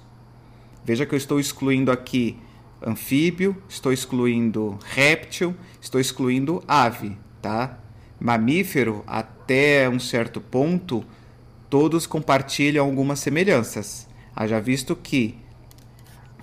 Veja 0.82 1.04
que 1.04 1.14
eu 1.14 1.18
estou 1.18 1.38
excluindo 1.38 1.92
aqui 1.92 2.38
anfíbio, 2.82 3.62
estou 3.68 3.92
excluindo 3.92 4.78
réptil, 4.86 5.54
estou 5.78 6.00
excluindo 6.00 6.64
ave, 6.66 7.14
tá? 7.42 7.78
Mamífero, 8.18 9.04
até 9.06 9.86
um 9.86 9.98
certo 9.98 10.40
ponto, 10.40 11.04
todos 11.70 12.04
compartilham 12.04 12.84
algumas 12.84 13.20
semelhanças. 13.20 14.08
Haja 14.34 14.60
visto 14.60 14.96
que 14.96 15.38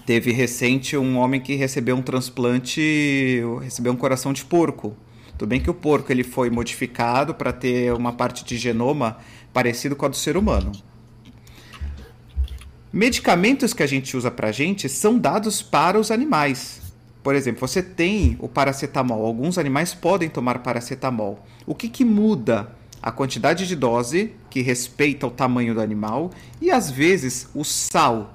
teve 0.05 0.31
recente 0.31 0.96
um 0.96 1.17
homem 1.17 1.41
que 1.41 1.55
recebeu 1.55 1.98
um 1.98 2.01
transplante, 2.01 3.43
recebeu 3.62 3.91
um 3.91 3.98
coração 3.98 4.31
de 4.31 4.46
porco. 4.46 4.96
Tudo 5.38 5.50
bem 5.50 5.60
que 5.60 5.69
o 5.69 5.74
porco 5.74 6.12
ele 6.12 6.24
foi 6.24 6.50
modificado 6.50 7.36
para 7.36 7.51
ter 7.51 7.93
uma 7.93 8.13
parte 8.13 8.43
de 8.46 8.57
genoma 8.57 9.17
parecido 9.53 9.96
com 9.96 10.05
a 10.05 10.10
do 10.10 10.15
ser 10.15 10.38
humano. 10.38 10.72
Medicamentos 12.91 13.74
que 13.74 13.84
a 13.84 13.88
gente 13.88 14.15
usa 14.15 14.31
para 14.31 14.48
a 14.48 14.51
gente 14.51 14.88
são 14.88 15.19
dados 15.19 15.62
para 15.62 16.00
os 16.00 16.10
animais. 16.10 16.81
Por 17.22 17.36
exemplo, 17.36 17.60
você 17.60 17.84
tem 17.84 18.38
o 18.39 18.48
paracetamol. 18.48 19.25
Alguns 19.25 19.57
animais 19.57 19.93
podem 19.93 20.29
tomar 20.29 20.60
paracetamol. 20.60 21.46
O 21.65 21.75
que, 21.75 21.89
que 21.89 22.05
muda 22.05 22.76
a 23.01 23.12
quantidade 23.12 23.68
de 23.68 23.75
dose, 23.75 24.34
que 24.50 24.62
respeita 24.62 25.27
o 25.27 25.32
tamanho 25.32 25.74
do 25.74 25.82
animal, 25.82 26.32
e 26.62 26.72
às 26.72 26.89
vezes 26.89 27.48
o 27.54 27.63
sal. 27.63 28.34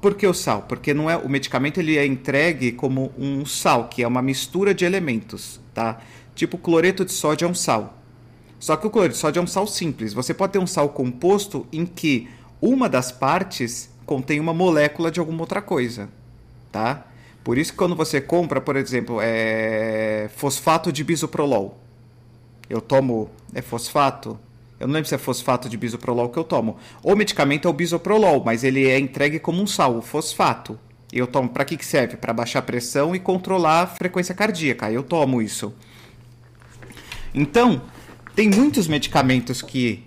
Por 0.00 0.14
que 0.14 0.26
o 0.26 0.34
sal? 0.34 0.62
Porque 0.62 0.92
não 0.92 1.08
é 1.08 1.16
o 1.16 1.28
medicamento 1.28 1.78
ele 1.78 1.96
é 1.96 2.04
entregue 2.04 2.72
como 2.72 3.12
um 3.18 3.44
sal, 3.46 3.88
que 3.88 4.02
é 4.02 4.08
uma 4.08 4.20
mistura 4.20 4.74
de 4.74 4.84
elementos, 4.84 5.60
tá? 5.72 5.98
Tipo 6.34 6.58
cloreto 6.58 7.04
de 7.04 7.12
sódio 7.12 7.46
é 7.46 7.48
um 7.48 7.54
sal. 7.54 7.98
Só 8.58 8.76
que 8.76 8.86
o 8.86 8.90
cloreto 8.90 9.14
de 9.14 9.20
sódio 9.20 9.40
é 9.40 9.42
um 9.42 9.46
sal 9.46 9.66
simples. 9.66 10.12
Você 10.12 10.32
pode 10.32 10.52
ter 10.54 10.58
um 10.58 10.66
sal 10.66 10.88
composto 10.88 11.66
em 11.72 11.84
que 11.84 12.28
uma 12.60 12.88
das 12.88 13.12
partes 13.12 13.90
contém 14.06 14.40
uma 14.40 14.54
molécula 14.54 15.10
de 15.10 15.20
alguma 15.20 15.40
outra 15.40 15.62
coisa, 15.62 16.08
tá? 16.72 17.06
Por 17.42 17.58
isso 17.58 17.72
que 17.72 17.78
quando 17.78 17.94
você 17.94 18.20
compra, 18.20 18.60
por 18.60 18.74
exemplo, 18.76 19.18
é... 19.20 20.30
fosfato 20.34 20.90
de 20.90 21.04
bisoprolol, 21.04 21.78
eu 22.68 22.80
tomo 22.80 23.30
é 23.54 23.62
fosfato. 23.62 24.38
Eu 24.78 24.86
não 24.86 24.94
lembro 24.94 25.08
se 25.08 25.14
é 25.14 25.18
fosfato 25.18 25.68
de 25.68 25.76
bisoprolol 25.76 26.28
que 26.28 26.38
eu 26.38 26.44
tomo. 26.44 26.76
O 27.02 27.14
medicamento 27.14 27.68
é 27.68 27.70
o 27.70 27.74
bisoprolol, 27.74 28.42
mas 28.44 28.64
ele 28.64 28.86
é 28.86 28.98
entregue 28.98 29.38
como 29.38 29.62
um 29.62 29.66
sal, 29.66 29.96
o 29.96 30.02
fosfato. 30.02 30.78
Eu 31.12 31.26
tomo 31.26 31.48
para 31.48 31.64
que, 31.64 31.76
que 31.76 31.86
serve? 31.86 32.16
Para 32.16 32.32
baixar 32.32 32.58
a 32.58 32.62
pressão 32.62 33.14
e 33.14 33.20
controlar 33.20 33.82
a 33.82 33.86
frequência 33.86 34.34
cardíaca. 34.34 34.90
Eu 34.90 35.02
tomo 35.02 35.40
isso. 35.40 35.72
Então, 37.32 37.82
tem 38.34 38.50
muitos 38.50 38.88
medicamentos 38.88 39.62
que 39.62 40.04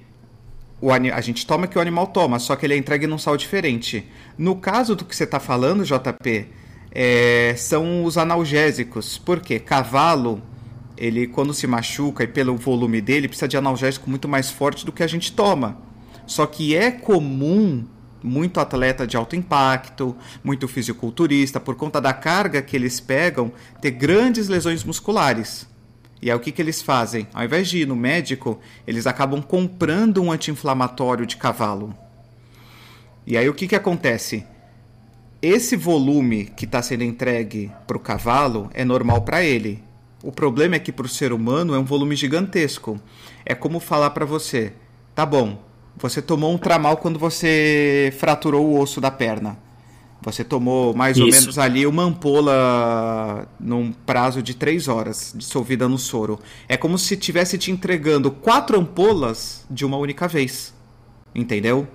o, 0.82 0.92
a 0.92 1.22
gente 1.22 1.46
toma 1.48 1.66
que 1.66 1.78
o 1.78 1.82
animal 1.82 2.08
toma, 2.08 2.40
só 2.40 2.56
que 2.56 2.66
ele 2.66 2.74
é 2.74 2.78
entregue 2.78 3.08
num 3.08 3.18
sal 3.18 3.38
diferente. 3.38 4.06
No 4.38 4.58
caso 4.58 4.96
do 4.96 5.06
que 5.06 5.16
você 5.16 5.24
está 5.24 5.40
falando, 5.40 5.86
JP, 5.86 6.48
é, 6.92 7.56
são 7.58 8.04
os 8.04 8.18
analgésicos. 8.18 9.18
Por 9.18 9.40
quê? 9.40 9.60
Cavalo 9.60 10.42
ele 10.98 11.27
quando 11.27 11.54
se 11.54 11.68
machuca 11.68 12.24
e 12.24 12.27
pelo 12.27 12.58
volume 12.58 13.00
dele 13.01 13.27
precisa 13.27 13.48
de 13.48 13.58
analgésico 13.58 14.10
muito 14.10 14.27
mais 14.27 14.50
forte 14.50 14.86
do 14.86 14.92
que 14.92 15.04
a 15.04 15.08
gente 15.08 15.32
toma. 15.32 15.77
Só 16.25 16.46
que 16.46 16.75
é 16.75 16.92
comum 16.92 17.86
muito 18.24 18.60
atleta 18.60 19.06
de 19.06 19.16
alto 19.16 19.36
impacto, 19.36 20.16
muito 20.44 20.68
fisiculturista, 20.68 21.60
por 21.60 21.75
conta 21.75 22.01
da 22.01 22.13
carga 22.13 22.62
que 22.62 22.75
eles 22.75 23.00
pegam, 23.00 23.51
ter 23.82 23.92
grandes 23.92 24.48
lesões 24.48 24.84
musculares. 24.84 25.68
E 26.22 26.32
aí 26.32 26.36
o 26.36 26.39
que, 26.39 26.51
que 26.51 26.62
eles 26.62 26.82
fazem? 26.82 27.27
Ao 27.34 27.44
invés 27.44 27.70
de 27.70 27.80
ir 27.80 27.88
no 27.88 27.96
médico, 27.96 28.60
eles 28.86 29.06
acabam 29.06 29.42
comprando 29.42 30.22
um 30.22 30.32
anti-inflamatório 30.32 31.25
de 31.25 31.38
cavalo. 31.38 31.96
E 33.25 33.38
aí 33.38 33.48
o 33.48 33.54
que, 33.54 33.68
que 33.68 33.75
acontece? 33.75 34.46
Esse 35.42 35.75
volume 35.75 36.46
que 36.46 36.66
está 36.66 36.82
sendo 36.82 37.04
entregue 37.04 37.72
para 37.86 37.98
o 37.98 38.00
cavalo 38.00 38.70
é 38.74 38.84
normal 38.84 39.22
para 39.22 39.44
ele. 39.44 39.84
O 40.24 40.32
problema 40.32 40.76
é 40.76 40.80
que 40.80 40.92
para 40.92 41.06
o 41.06 41.10
ser 41.10 41.32
humano 41.32 41.74
é 41.76 41.80
um 41.80 41.86
volume 41.86 42.16
gigantesco. 42.16 43.00
É 43.46 43.54
como 43.54 43.80
falar 43.80 44.10
para 44.12 44.26
você: 44.26 44.74
tá 45.14 45.26
bom, 45.26 45.62
você 45.96 46.22
tomou 46.22 46.54
um 46.54 46.58
tramal 46.58 46.98
quando 46.98 47.20
você 47.20 48.14
fraturou 48.18 48.66
o 48.68 48.80
osso 48.80 49.00
da 49.00 49.12
perna. 49.12 49.58
Você 50.22 50.44
tomou 50.44 50.96
mais 50.96 51.16
Isso. 51.16 51.26
ou 51.26 51.32
menos 51.32 51.60
ali 51.60 51.86
uma 51.86 52.04
ampola 52.04 53.48
num 53.60 53.92
prazo 53.92 54.42
de 54.42 54.56
três 54.56 54.88
horas, 54.88 55.34
dissolvida 55.36 55.88
no 55.88 55.98
soro. 55.98 56.40
É 56.68 56.76
como 56.76 56.98
se 56.98 57.16
tivesse 57.16 57.58
te 57.58 57.72
entregando 57.72 58.32
quatro 58.32 58.80
ampolas 58.80 59.66
de 59.70 59.86
uma 59.86 59.98
única 59.98 60.28
vez. 60.28 60.74
Entendeu? 61.36 61.88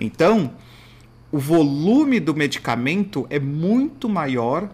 Então, 0.00 0.52
o 1.32 1.38
volume 1.38 2.20
do 2.20 2.34
medicamento 2.34 3.26
é 3.28 3.40
muito 3.40 4.08
maior 4.08 4.70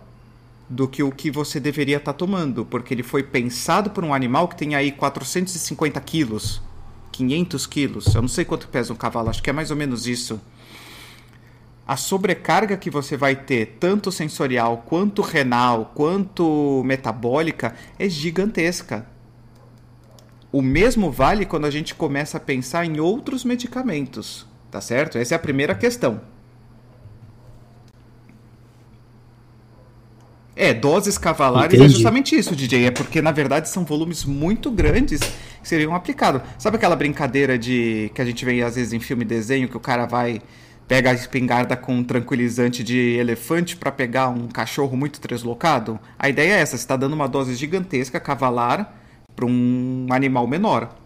do 0.68 0.88
que 0.88 1.02
o 1.02 1.10
que 1.10 1.30
você 1.30 1.60
deveria 1.60 1.98
estar 1.98 2.12
tá 2.12 2.18
tomando, 2.18 2.64
porque 2.64 2.94
ele 2.94 3.02
foi 3.02 3.22
pensado 3.22 3.90
por 3.90 4.04
um 4.04 4.14
animal 4.14 4.48
que 4.48 4.56
tem 4.56 4.74
aí 4.74 4.90
450 4.90 6.00
quilos, 6.00 6.62
500 7.12 7.66
quilos, 7.66 8.14
eu 8.14 8.22
não 8.22 8.28
sei 8.28 8.44
quanto 8.44 8.68
pesa 8.68 8.92
um 8.92 8.96
cavalo, 8.96 9.30
acho 9.30 9.42
que 9.42 9.50
é 9.50 9.52
mais 9.52 9.70
ou 9.70 9.76
menos 9.76 10.06
isso. 10.06 10.40
A 11.86 11.98
sobrecarga 11.98 12.78
que 12.78 12.88
você 12.88 13.14
vai 13.14 13.36
ter, 13.36 13.76
tanto 13.78 14.10
sensorial, 14.10 14.84
quanto 14.86 15.20
renal, 15.20 15.92
quanto 15.94 16.82
metabólica, 16.82 17.74
é 17.98 18.08
gigantesca. 18.08 19.06
O 20.50 20.62
mesmo 20.62 21.10
vale 21.10 21.44
quando 21.44 21.66
a 21.66 21.70
gente 21.70 21.94
começa 21.94 22.38
a 22.38 22.40
pensar 22.40 22.86
em 22.86 23.00
outros 23.00 23.44
medicamentos, 23.44 24.46
tá 24.70 24.80
certo? 24.80 25.18
Essa 25.18 25.34
é 25.34 25.36
a 25.36 25.40
primeira 25.40 25.74
questão. 25.74 26.22
É, 30.56 30.72
doses 30.72 31.18
cavalares 31.18 31.72
é 31.72 31.76
Entendi. 31.76 31.92
é 31.92 31.94
justamente 31.94 32.36
isso, 32.36 32.54
DJ. 32.54 32.86
É 32.86 32.90
porque, 32.90 33.20
na 33.20 33.32
verdade, 33.32 33.68
são 33.68 33.84
volumes 33.84 34.24
muito 34.24 34.70
grandes 34.70 35.20
que 35.20 35.68
seriam 35.68 35.94
aplicados. 35.94 36.42
Sabe 36.58 36.76
aquela 36.76 36.94
brincadeira 36.94 37.58
de 37.58 38.10
que 38.14 38.22
a 38.22 38.24
gente 38.24 38.44
vê 38.44 38.62
às 38.62 38.76
vezes 38.76 38.92
em 38.92 39.00
filme 39.00 39.24
e 39.24 39.26
desenho, 39.26 39.68
que 39.68 39.76
o 39.76 39.80
cara 39.80 40.06
vai, 40.06 40.40
pega 40.86 41.10
a 41.10 41.14
espingarda 41.14 41.76
com 41.76 41.96
um 41.96 42.04
tranquilizante 42.04 42.84
de 42.84 43.16
elefante 43.18 43.76
para 43.76 43.90
pegar 43.90 44.28
um 44.28 44.46
cachorro 44.46 44.96
muito 44.96 45.20
deslocado? 45.26 45.98
A 46.18 46.28
ideia 46.28 46.52
é 46.52 46.60
essa, 46.60 46.76
você 46.76 46.84
está 46.84 46.96
dando 46.96 47.14
uma 47.14 47.28
dose 47.28 47.54
gigantesca, 47.56 48.20
cavalar, 48.20 48.94
para 49.34 49.46
um 49.46 50.06
animal 50.10 50.46
menor. 50.46 51.03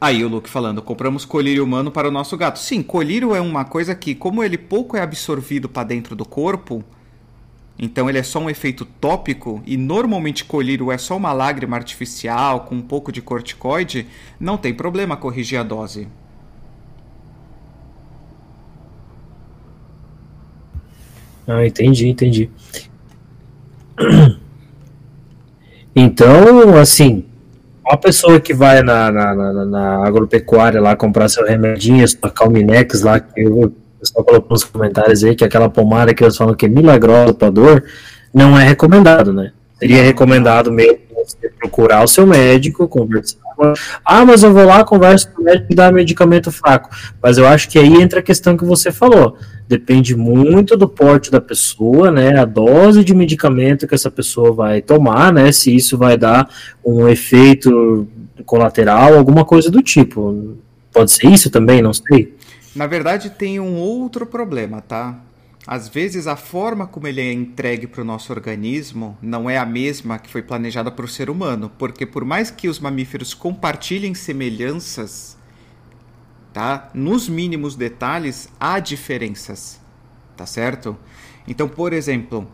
Aí 0.00 0.24
o 0.24 0.28
Luke 0.28 0.48
falando, 0.48 0.80
compramos 0.80 1.26
colírio 1.26 1.62
humano 1.62 1.90
para 1.90 2.08
o 2.08 2.10
nosso 2.10 2.34
gato. 2.34 2.58
Sim, 2.58 2.82
colírio 2.82 3.34
é 3.34 3.40
uma 3.40 3.66
coisa 3.66 3.94
que, 3.94 4.14
como 4.14 4.42
ele 4.42 4.56
pouco 4.56 4.96
é 4.96 5.02
absorvido 5.02 5.68
para 5.68 5.86
dentro 5.86 6.16
do 6.16 6.24
corpo, 6.24 6.82
então 7.78 8.08
ele 8.08 8.18
é 8.18 8.22
só 8.22 8.38
um 8.38 8.48
efeito 8.48 8.86
tópico, 8.86 9.62
e 9.66 9.76
normalmente 9.76 10.44
colírio 10.44 10.90
é 10.90 10.96
só 10.96 11.16
uma 11.18 11.34
lágrima 11.34 11.76
artificial 11.76 12.60
com 12.60 12.76
um 12.76 12.82
pouco 12.82 13.12
de 13.12 13.20
corticoide, 13.20 14.06
não 14.38 14.56
tem 14.56 14.72
problema 14.72 15.18
corrigir 15.18 15.58
a 15.60 15.62
dose. 15.62 16.08
Ah, 21.46 21.66
entendi, 21.66 22.08
entendi. 22.08 22.50
Então, 25.94 26.78
assim, 26.78 27.24
uma 27.84 27.96
pessoa 27.96 28.40
que 28.40 28.54
vai 28.54 28.82
na, 28.82 29.10
na, 29.10 29.34
na, 29.34 29.64
na 29.64 30.06
agropecuária 30.06 30.80
lá 30.80 30.94
comprar 30.94 31.28
seu 31.28 31.44
remedinho, 31.44 32.06
sua 32.06 32.30
Calminex 32.30 33.02
lá, 33.02 33.18
que 33.18 33.46
o 33.46 33.72
pessoal 33.98 34.24
colocou 34.24 34.50
nos 34.50 34.64
comentários 34.64 35.24
aí, 35.24 35.34
que 35.34 35.44
aquela 35.44 35.68
pomada 35.68 36.14
que 36.14 36.22
eles 36.22 36.36
falam 36.36 36.54
que 36.54 36.66
é 36.66 36.68
milagrosa 36.68 37.34
para 37.34 37.50
dor, 37.50 37.84
não 38.32 38.58
é 38.58 38.64
recomendado, 38.64 39.32
né? 39.32 39.52
Seria 39.78 40.02
recomendado 40.02 40.70
mesmo 40.70 40.98
você 41.14 41.48
procurar 41.48 42.04
o 42.04 42.08
seu 42.08 42.26
médico, 42.26 42.88
conversar. 42.88 43.38
Ah, 44.04 44.24
mas 44.24 44.42
eu 44.42 44.52
vou 44.52 44.64
lá, 44.64 44.84
converso 44.84 45.30
com 45.32 45.42
o 45.42 45.44
médico 45.44 45.66
e 45.70 45.74
dá 45.74 45.92
medicamento 45.92 46.50
fraco. 46.50 46.90
Mas 47.22 47.36
eu 47.36 47.46
acho 47.46 47.68
que 47.68 47.78
aí 47.78 48.00
entra 48.00 48.20
a 48.20 48.22
questão 48.22 48.56
que 48.56 48.64
você 48.64 48.90
falou. 48.90 49.36
Depende 49.70 50.16
muito 50.16 50.76
do 50.76 50.88
porte 50.88 51.30
da 51.30 51.40
pessoa, 51.40 52.10
né? 52.10 52.40
A 52.40 52.44
dose 52.44 53.04
de 53.04 53.14
medicamento 53.14 53.86
que 53.86 53.94
essa 53.94 54.10
pessoa 54.10 54.52
vai 54.52 54.82
tomar, 54.82 55.32
né? 55.32 55.52
Se 55.52 55.72
isso 55.72 55.96
vai 55.96 56.18
dar 56.18 56.52
um 56.84 57.06
efeito 57.06 58.08
colateral, 58.44 59.14
alguma 59.14 59.44
coisa 59.44 59.70
do 59.70 59.80
tipo. 59.80 60.56
Pode 60.92 61.12
ser 61.12 61.28
isso 61.28 61.50
também, 61.50 61.80
não 61.80 61.92
sei. 61.92 62.34
Na 62.74 62.88
verdade, 62.88 63.30
tem 63.30 63.60
um 63.60 63.76
outro 63.76 64.26
problema, 64.26 64.80
tá? 64.80 65.20
Às 65.64 65.88
vezes 65.88 66.26
a 66.26 66.34
forma 66.34 66.88
como 66.88 67.06
ele 67.06 67.20
é 67.20 67.32
entregue 67.32 67.86
para 67.86 68.02
o 68.02 68.04
nosso 68.04 68.32
organismo 68.32 69.16
não 69.22 69.48
é 69.48 69.56
a 69.56 69.64
mesma 69.64 70.18
que 70.18 70.28
foi 70.28 70.42
planejada 70.42 70.90
para 70.90 71.04
o 71.04 71.08
ser 71.08 71.30
humano, 71.30 71.70
porque 71.78 72.04
por 72.04 72.24
mais 72.24 72.50
que 72.50 72.66
os 72.66 72.80
mamíferos 72.80 73.34
compartilhem 73.34 74.14
semelhanças, 74.14 75.36
tá? 76.52 76.90
Nos 76.94 77.28
mínimos 77.28 77.76
detalhes 77.76 78.48
há 78.58 78.78
diferenças, 78.78 79.80
tá 80.36 80.46
certo? 80.46 80.96
Então, 81.46 81.68
por 81.68 81.92
exemplo, 81.92 82.48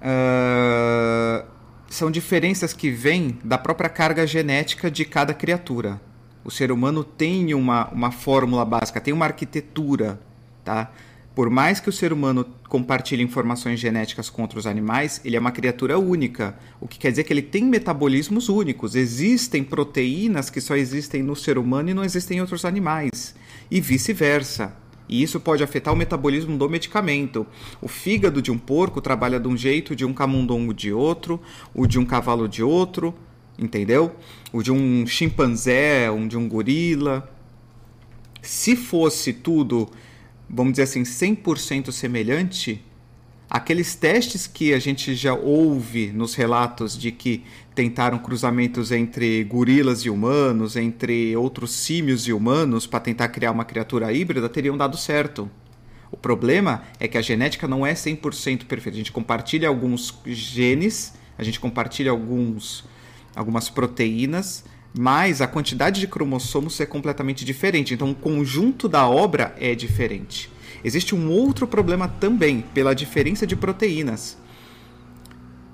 uh, 0.00 1.46
são 1.88 2.10
diferenças 2.10 2.72
que 2.72 2.90
vêm 2.90 3.38
da 3.44 3.56
própria 3.56 3.88
carga 3.88 4.26
genética 4.26 4.90
de 4.90 5.04
cada 5.04 5.32
criatura. 5.32 6.00
O 6.44 6.50
ser 6.50 6.70
humano 6.70 7.02
tem 7.02 7.54
uma, 7.54 7.88
uma 7.88 8.10
fórmula 8.10 8.64
básica, 8.64 9.00
tem 9.00 9.14
uma 9.14 9.24
arquitetura, 9.24 10.20
tá? 10.62 10.90
Por 11.34 11.50
mais 11.50 11.80
que 11.80 11.88
o 11.88 11.92
ser 11.92 12.12
humano 12.12 12.46
compartilhe 12.68 13.20
informações 13.20 13.80
genéticas 13.80 14.30
com 14.30 14.42
outros 14.42 14.68
animais, 14.68 15.20
ele 15.24 15.34
é 15.34 15.40
uma 15.40 15.50
criatura 15.50 15.98
única, 15.98 16.56
o 16.80 16.86
que 16.86 16.96
quer 16.96 17.10
dizer 17.10 17.24
que 17.24 17.32
ele 17.32 17.42
tem 17.42 17.64
metabolismos 17.64 18.48
únicos. 18.48 18.94
Existem 18.94 19.64
proteínas 19.64 20.48
que 20.48 20.60
só 20.60 20.76
existem 20.76 21.24
no 21.24 21.34
ser 21.34 21.58
humano 21.58 21.90
e 21.90 21.94
não 21.94 22.04
existem 22.04 22.38
em 22.38 22.40
outros 22.40 22.64
animais, 22.64 23.34
e 23.68 23.80
vice-versa. 23.80 24.76
E 25.08 25.22
isso 25.22 25.40
pode 25.40 25.64
afetar 25.64 25.92
o 25.92 25.96
metabolismo 25.96 26.56
do 26.56 26.70
medicamento. 26.70 27.44
O 27.82 27.88
fígado 27.88 28.40
de 28.40 28.52
um 28.52 28.56
porco 28.56 29.00
trabalha 29.00 29.40
de 29.40 29.48
um 29.48 29.56
jeito, 29.56 29.94
de 29.94 30.04
um 30.04 30.14
camundongo 30.14 30.72
de 30.72 30.92
outro, 30.92 31.40
o 31.74 31.84
de 31.84 31.98
um 31.98 32.06
cavalo 32.06 32.48
de 32.48 32.62
outro, 32.62 33.12
entendeu? 33.58 34.14
O 34.52 34.62
de 34.62 34.70
um 34.70 35.04
chimpanzé, 35.04 36.08
um 36.10 36.28
de 36.28 36.38
um 36.38 36.48
gorila. 36.48 37.28
Se 38.40 38.76
fosse 38.76 39.32
tudo 39.32 39.90
vamos 40.48 40.74
dizer 40.74 40.84
assim, 40.84 41.02
100% 41.02 41.90
semelhante, 41.92 42.82
aqueles 43.48 43.94
testes 43.94 44.46
que 44.46 44.74
a 44.74 44.78
gente 44.78 45.14
já 45.14 45.34
ouve 45.34 46.12
nos 46.12 46.34
relatos 46.34 46.98
de 46.98 47.12
que 47.12 47.44
tentaram 47.74 48.18
cruzamentos 48.18 48.90
entre 48.92 49.44
gorilas 49.44 50.00
e 50.00 50.10
humanos, 50.10 50.76
entre 50.76 51.36
outros 51.36 51.72
símios 51.72 52.26
e 52.26 52.32
humanos 52.32 52.86
para 52.86 53.00
tentar 53.00 53.28
criar 53.28 53.50
uma 53.50 53.64
criatura 53.64 54.12
híbrida, 54.12 54.48
teriam 54.48 54.76
dado 54.76 54.96
certo. 54.96 55.50
O 56.10 56.16
problema 56.16 56.82
é 57.00 57.08
que 57.08 57.18
a 57.18 57.22
genética 57.22 57.66
não 57.66 57.84
é 57.84 57.92
100% 57.92 58.66
perfeita. 58.66 58.96
A 58.96 58.98
gente 58.98 59.12
compartilha 59.12 59.68
alguns 59.68 60.16
genes, 60.24 61.12
a 61.36 61.42
gente 61.42 61.58
compartilha 61.58 62.12
alguns, 62.12 62.84
algumas 63.34 63.68
proteínas, 63.68 64.64
mas 64.96 65.40
a 65.40 65.46
quantidade 65.48 66.00
de 66.00 66.06
cromossomos 66.06 66.78
é 66.80 66.86
completamente 66.86 67.44
diferente. 67.44 67.92
Então, 67.92 68.12
o 68.12 68.14
conjunto 68.14 68.88
da 68.88 69.08
obra 69.08 69.54
é 69.58 69.74
diferente. 69.74 70.50
Existe 70.84 71.14
um 71.14 71.30
outro 71.30 71.66
problema 71.66 72.06
também, 72.06 72.60
pela 72.72 72.94
diferença 72.94 73.46
de 73.46 73.56
proteínas. 73.56 74.38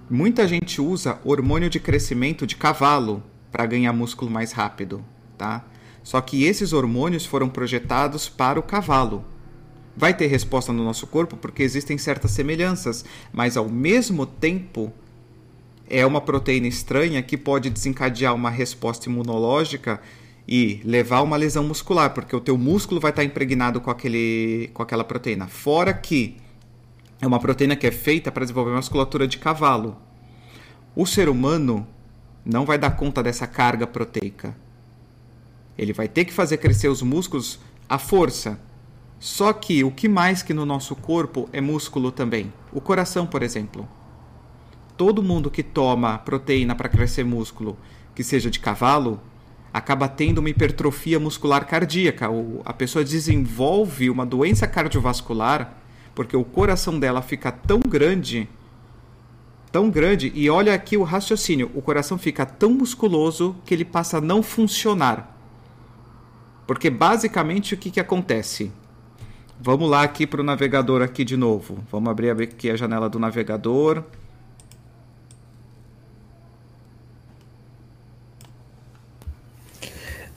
Muita 0.08 0.48
gente 0.48 0.80
usa 0.80 1.20
hormônio 1.22 1.68
de 1.68 1.78
crescimento 1.78 2.46
de 2.46 2.56
cavalo 2.56 3.22
para 3.52 3.66
ganhar 3.66 3.92
músculo 3.92 4.30
mais 4.30 4.52
rápido, 4.52 5.04
tá? 5.36 5.64
Só 6.02 6.20
que 6.20 6.44
esses 6.44 6.72
hormônios 6.72 7.26
foram 7.26 7.48
projetados 7.48 8.28
para 8.28 8.58
o 8.58 8.62
cavalo. 8.62 9.24
Vai 9.96 10.14
ter 10.14 10.28
resposta 10.28 10.72
no 10.72 10.82
nosso 10.82 11.06
corpo 11.06 11.36
porque 11.36 11.62
existem 11.62 11.98
certas 11.98 12.30
semelhanças, 12.30 13.04
mas 13.32 13.56
ao 13.56 13.68
mesmo 13.68 14.24
tempo 14.24 14.92
é 15.90 16.06
uma 16.06 16.20
proteína 16.20 16.68
estranha 16.68 17.20
que 17.20 17.36
pode 17.36 17.68
desencadear 17.68 18.32
uma 18.32 18.48
resposta 18.48 19.08
imunológica 19.08 20.00
e 20.46 20.80
levar 20.84 21.22
uma 21.22 21.36
lesão 21.36 21.64
muscular, 21.64 22.14
porque 22.14 22.34
o 22.34 22.40
teu 22.40 22.56
músculo 22.56 23.00
vai 23.00 23.10
estar 23.10 23.24
impregnado 23.24 23.80
com, 23.80 23.90
aquele, 23.90 24.70
com 24.72 24.82
aquela 24.82 25.02
proteína. 25.02 25.48
Fora 25.48 25.92
que 25.92 26.36
é 27.20 27.26
uma 27.26 27.40
proteína 27.40 27.74
que 27.74 27.88
é 27.88 27.90
feita 27.90 28.30
para 28.30 28.44
desenvolver 28.44 28.72
musculatura 28.72 29.26
de 29.26 29.38
cavalo. 29.38 29.96
O 30.94 31.04
ser 31.04 31.28
humano 31.28 31.86
não 32.44 32.64
vai 32.64 32.78
dar 32.78 32.92
conta 32.92 33.22
dessa 33.22 33.46
carga 33.46 33.86
proteica. 33.86 34.56
Ele 35.76 35.92
vai 35.92 36.08
ter 36.08 36.24
que 36.24 36.32
fazer 36.32 36.58
crescer 36.58 36.88
os 36.88 37.02
músculos 37.02 37.58
à 37.88 37.98
força. 37.98 38.58
Só 39.18 39.52
que 39.52 39.84
o 39.84 39.90
que 39.90 40.08
mais 40.08 40.42
que 40.42 40.54
no 40.54 40.64
nosso 40.64 40.94
corpo 40.96 41.48
é 41.52 41.60
músculo 41.60 42.10
também? 42.10 42.52
O 42.72 42.80
coração, 42.80 43.26
por 43.26 43.42
exemplo 43.42 43.88
todo 45.00 45.22
mundo 45.22 45.50
que 45.50 45.62
toma 45.62 46.18
proteína 46.18 46.74
para 46.74 46.86
crescer 46.86 47.24
músculo, 47.24 47.78
que 48.14 48.22
seja 48.22 48.50
de 48.50 48.60
cavalo, 48.60 49.18
acaba 49.72 50.06
tendo 50.06 50.40
uma 50.40 50.50
hipertrofia 50.50 51.18
muscular 51.18 51.66
cardíaca. 51.66 52.30
O, 52.30 52.60
a 52.66 52.74
pessoa 52.74 53.02
desenvolve 53.02 54.10
uma 54.10 54.26
doença 54.26 54.66
cardiovascular 54.66 55.74
porque 56.14 56.36
o 56.36 56.44
coração 56.44 57.00
dela 57.00 57.22
fica 57.22 57.50
tão 57.50 57.80
grande, 57.80 58.46
tão 59.72 59.88
grande, 59.88 60.30
e 60.34 60.50
olha 60.50 60.74
aqui 60.74 60.98
o 60.98 61.02
raciocínio: 61.02 61.70
o 61.74 61.80
coração 61.80 62.18
fica 62.18 62.44
tão 62.44 62.68
musculoso 62.68 63.56
que 63.64 63.72
ele 63.72 63.86
passa 63.86 64.18
a 64.18 64.20
não 64.20 64.42
funcionar. 64.42 65.34
Porque 66.66 66.90
basicamente 66.90 67.72
o 67.72 67.78
que, 67.78 67.90
que 67.90 68.00
acontece? 68.00 68.70
Vamos 69.58 69.88
lá 69.88 70.02
aqui 70.02 70.26
para 70.26 70.42
o 70.42 70.44
navegador 70.44 71.00
aqui 71.00 71.24
de 71.24 71.38
novo. 71.38 71.78
Vamos 71.90 72.10
abrir 72.10 72.28
aqui 72.32 72.70
a 72.70 72.76
janela 72.76 73.08
do 73.08 73.18
navegador. 73.18 74.04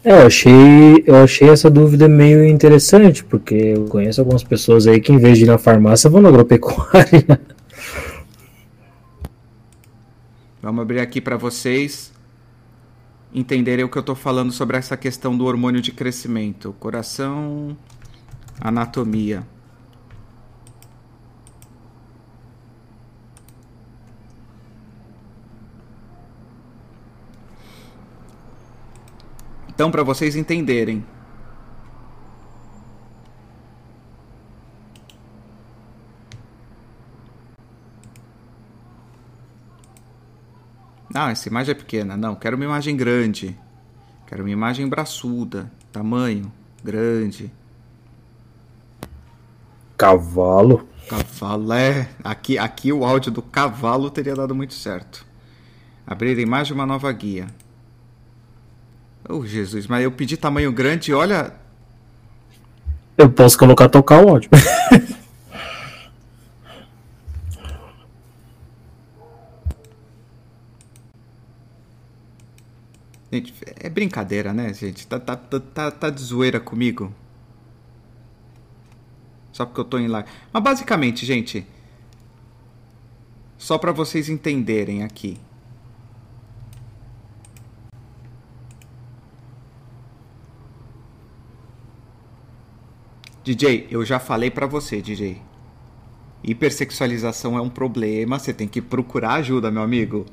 É, 0.05 0.11
eu 0.11 0.27
achei, 0.27 1.03
eu 1.07 1.15
achei 1.15 1.49
essa 1.49 1.69
dúvida 1.69 2.09
meio 2.09 2.45
interessante, 2.45 3.23
porque 3.23 3.55
eu 3.55 3.85
conheço 3.85 4.19
algumas 4.19 4.43
pessoas 4.43 4.85
aí 4.85 4.99
que 4.99 5.13
em 5.13 5.17
vez 5.17 5.37
de 5.37 5.45
ir 5.45 5.47
na 5.47 5.57
farmácia 5.57 6.09
vão 6.09 6.21
na 6.21 6.27
agropecuária. 6.27 7.39
Vamos 10.61 10.81
abrir 10.81 10.99
aqui 10.99 11.21
para 11.21 11.37
vocês 11.37 12.11
entenderem 13.33 13.83
o 13.85 13.89
que 13.89 13.97
eu 13.97 14.01
estou 14.01 14.15
falando 14.15 14.51
sobre 14.51 14.77
essa 14.77 14.95
questão 14.97 15.37
do 15.37 15.45
hormônio 15.45 15.81
de 15.81 15.91
crescimento. 15.91 16.75
Coração, 16.79 17.77
anatomia. 18.59 19.43
Então, 29.73 29.89
para 29.89 30.03
vocês 30.03 30.35
entenderem. 30.35 31.03
Ah, 41.13 41.31
essa 41.31 41.47
imagem 41.47 41.71
é 41.71 41.75
pequena. 41.75 42.17
Não, 42.17 42.35
quero 42.35 42.55
uma 42.55 42.65
imagem 42.65 42.97
grande. 42.97 43.57
Quero 44.27 44.43
uma 44.43 44.49
imagem 44.49 44.87
braçuda. 44.87 45.71
Tamanho 45.91 46.51
grande. 46.83 47.51
Cavalo. 49.97 50.87
Cavalo, 51.07 51.73
é. 51.73 52.09
Aqui, 52.23 52.57
aqui 52.57 52.91
o 52.91 53.05
áudio 53.05 53.31
do 53.31 53.41
cavalo 53.41 54.09
teria 54.09 54.35
dado 54.35 54.53
muito 54.53 54.73
certo. 54.73 55.25
Abrir 56.05 56.37
a 56.37 56.41
imagem 56.41 56.73
uma 56.73 56.85
nova 56.85 57.11
guia. 57.11 57.47
Oh, 59.27 59.45
Jesus, 59.45 59.87
mas 59.87 60.03
eu 60.03 60.11
pedi 60.11 60.35
tamanho 60.37 60.71
grande 60.71 61.11
e 61.11 61.13
olha. 61.13 61.53
Eu 63.17 63.29
posso 63.29 63.57
colocar 63.57 63.87
tocar 63.89 64.23
o 64.23 64.27
ódio. 64.27 64.49
Gente, 73.33 73.51
é 73.79 73.89
brincadeira, 73.89 74.53
né, 74.53 74.71
gente? 74.75 75.07
Tá, 75.07 75.19
tá, 75.19 75.35
tá, 75.35 75.89
tá 75.89 76.09
de 76.11 76.21
zoeira 76.21 76.59
comigo? 76.59 77.11
Só 79.51 79.65
porque 79.65 79.81
eu 79.81 79.85
tô 79.85 79.97
em 79.97 80.07
live. 80.07 80.29
Mas 80.51 80.63
basicamente, 80.63 81.25
gente, 81.25 81.65
só 83.57 83.79
para 83.79 83.91
vocês 83.91 84.29
entenderem 84.29 85.01
aqui. 85.01 85.39
DJ, 93.43 93.87
eu 93.91 94.05
já 94.05 94.19
falei 94.19 94.49
para 94.49 94.65
você, 94.65 95.01
DJ. 95.01 95.41
Hipersexualização 96.43 97.57
é 97.57 97.61
um 97.61 97.69
problema, 97.69 98.39
você 98.39 98.53
tem 98.53 98.67
que 98.67 98.81
procurar 98.81 99.35
ajuda, 99.35 99.69
meu 99.69 99.81
amigo. 99.81 100.25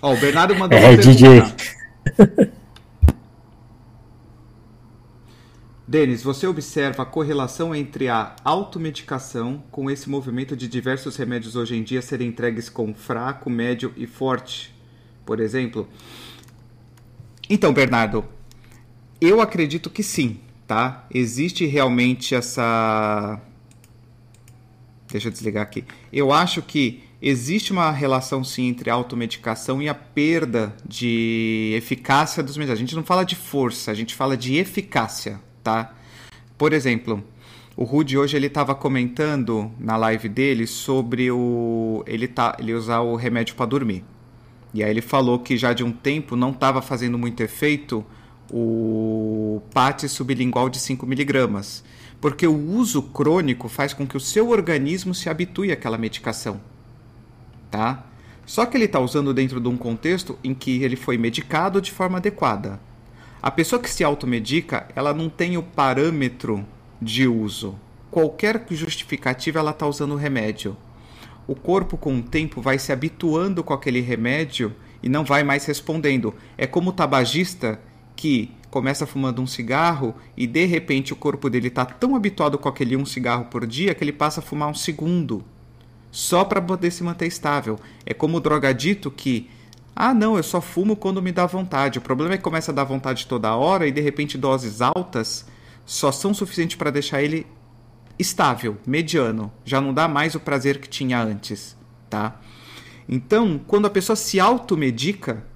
Ó, 0.00 0.14
o 0.14 0.16
Bernardo 0.16 0.54
mandou 0.54 0.78
É, 0.78 0.96
DJ. 0.96 1.42
Denis, 5.86 6.22
você 6.22 6.46
observa 6.46 7.02
a 7.02 7.06
correlação 7.06 7.74
entre 7.74 8.08
a 8.08 8.36
automedicação 8.44 9.64
com 9.70 9.90
esse 9.90 10.08
movimento 10.08 10.54
de 10.54 10.68
diversos 10.68 11.16
remédios 11.16 11.56
hoje 11.56 11.76
em 11.76 11.82
dia 11.82 12.02
serem 12.02 12.28
entregues 12.28 12.68
com 12.68 12.94
fraco, 12.94 13.48
médio 13.48 13.92
e 13.96 14.06
forte, 14.06 14.74
por 15.24 15.40
exemplo? 15.40 15.88
Então, 17.48 17.72
Bernardo, 17.72 18.24
eu 19.20 19.40
acredito 19.40 19.90
que 19.90 20.02
sim, 20.02 20.38
tá? 20.66 21.06
Existe 21.12 21.66
realmente 21.66 22.34
essa. 22.34 23.40
Deixa 25.10 25.28
eu 25.28 25.32
desligar 25.32 25.62
aqui. 25.62 25.84
Eu 26.12 26.32
acho 26.32 26.62
que 26.62 27.02
existe 27.20 27.72
uma 27.72 27.90
relação 27.90 28.44
sim 28.44 28.68
entre 28.68 28.90
a 28.90 28.94
automedicação 28.94 29.82
e 29.82 29.88
a 29.88 29.94
perda 29.94 30.74
de 30.86 31.72
eficácia 31.76 32.42
dos 32.42 32.56
medicamentos. 32.56 32.80
A 32.80 32.84
gente 32.84 32.96
não 32.96 33.04
fala 33.04 33.24
de 33.24 33.34
força, 33.34 33.90
a 33.90 33.94
gente 33.94 34.14
fala 34.14 34.36
de 34.36 34.56
eficácia, 34.56 35.40
tá? 35.62 35.94
Por 36.56 36.72
exemplo, 36.72 37.24
o 37.76 37.84
Rudy 37.84 38.18
hoje 38.18 38.36
ele 38.36 38.48
estava 38.48 38.74
comentando 38.74 39.70
na 39.78 39.96
live 39.96 40.28
dele 40.28 40.66
sobre 40.66 41.30
o 41.30 42.04
ele 42.06 42.28
tá 42.28 42.56
ele 42.58 42.74
usar 42.74 43.00
o 43.00 43.16
remédio 43.16 43.54
para 43.54 43.66
dormir. 43.66 44.04
E 44.74 44.84
aí 44.84 44.90
ele 44.90 45.00
falou 45.00 45.38
que 45.38 45.56
já 45.56 45.72
de 45.72 45.82
um 45.82 45.90
tempo 45.90 46.36
não 46.36 46.50
estava 46.50 46.82
fazendo 46.82 47.18
muito 47.18 47.42
efeito 47.42 48.04
o 48.50 49.60
PAT 49.72 50.08
sublingual 50.08 50.68
de 50.68 50.78
5 50.78 51.06
miligramas, 51.06 51.84
porque 52.20 52.46
o 52.46 52.56
uso 52.56 53.02
crônico 53.02 53.68
faz 53.68 53.92
com 53.92 54.06
que 54.06 54.16
o 54.16 54.20
seu 54.20 54.50
organismo 54.50 55.14
se 55.14 55.28
habitue 55.28 55.72
àquela 55.72 55.98
medicação 55.98 56.60
tá? 57.70 58.04
Só 58.46 58.64
que 58.64 58.76
ele 58.76 58.86
está 58.86 58.98
usando 58.98 59.34
dentro 59.34 59.60
de 59.60 59.68
um 59.68 59.76
contexto 59.76 60.38
em 60.42 60.54
que 60.54 60.82
ele 60.82 60.96
foi 60.96 61.18
medicado 61.18 61.80
de 61.80 61.92
forma 61.92 62.18
adequada. 62.18 62.80
A 63.42 63.50
pessoa 63.50 63.80
que 63.80 63.90
se 63.90 64.02
automedica, 64.02 64.88
ela 64.96 65.12
não 65.12 65.28
tem 65.28 65.56
o 65.56 65.62
parâmetro 65.62 66.64
de 67.00 67.28
uso. 67.28 67.78
Qualquer 68.10 68.64
justificativa, 68.70 69.58
ela 69.58 69.70
está 69.70 69.86
usando 69.86 70.12
o 70.12 70.16
remédio. 70.16 70.76
O 71.46 71.54
corpo, 71.54 71.96
com 71.96 72.18
o 72.18 72.22
tempo, 72.22 72.60
vai 72.60 72.78
se 72.78 72.90
habituando 72.90 73.62
com 73.62 73.72
aquele 73.72 74.00
remédio 74.00 74.74
e 75.02 75.08
não 75.08 75.24
vai 75.24 75.44
mais 75.44 75.64
respondendo. 75.66 76.34
É 76.56 76.66
como 76.66 76.90
o 76.90 76.92
tabagista 76.92 77.80
que 78.18 78.50
começa 78.68 79.06
fumando 79.06 79.40
um 79.40 79.46
cigarro 79.46 80.12
e 80.36 80.44
de 80.44 80.64
repente 80.64 81.12
o 81.12 81.16
corpo 81.16 81.48
dele 81.48 81.68
está 81.68 81.84
tão 81.84 82.16
habituado 82.16 82.58
com 82.58 82.68
aquele 82.68 82.96
um 82.96 83.06
cigarro 83.06 83.44
por 83.44 83.64
dia 83.64 83.94
que 83.94 84.02
ele 84.02 84.12
passa 84.12 84.40
a 84.40 84.42
fumar 84.42 84.68
um 84.68 84.74
segundo 84.74 85.44
só 86.10 86.44
para 86.44 86.60
poder 86.60 86.90
se 86.90 87.04
manter 87.04 87.26
estável. 87.26 87.78
É 88.04 88.12
como 88.12 88.38
o 88.38 88.40
drogadito 88.40 89.08
que 89.08 89.48
ah, 89.94 90.12
não, 90.12 90.36
eu 90.36 90.42
só 90.42 90.60
fumo 90.60 90.96
quando 90.96 91.22
me 91.22 91.30
dá 91.30 91.46
vontade. 91.46 91.98
O 91.98 92.02
problema 92.02 92.34
é 92.34 92.36
que 92.36 92.42
começa 92.42 92.72
a 92.72 92.74
dar 92.74 92.82
vontade 92.82 93.24
toda 93.24 93.54
hora 93.54 93.86
e 93.86 93.92
de 93.92 94.00
repente 94.00 94.36
doses 94.36 94.82
altas 94.82 95.46
só 95.86 96.10
são 96.10 96.34
suficientes 96.34 96.76
para 96.76 96.90
deixar 96.90 97.22
ele 97.22 97.46
estável, 98.18 98.78
mediano. 98.84 99.52
Já 99.64 99.80
não 99.80 99.94
dá 99.94 100.08
mais 100.08 100.34
o 100.34 100.40
prazer 100.40 100.80
que 100.80 100.88
tinha 100.88 101.22
antes, 101.22 101.76
tá? 102.10 102.40
Então, 103.08 103.60
quando 103.64 103.86
a 103.86 103.90
pessoa 103.90 104.16
se 104.16 104.40
automedica, 104.40 105.46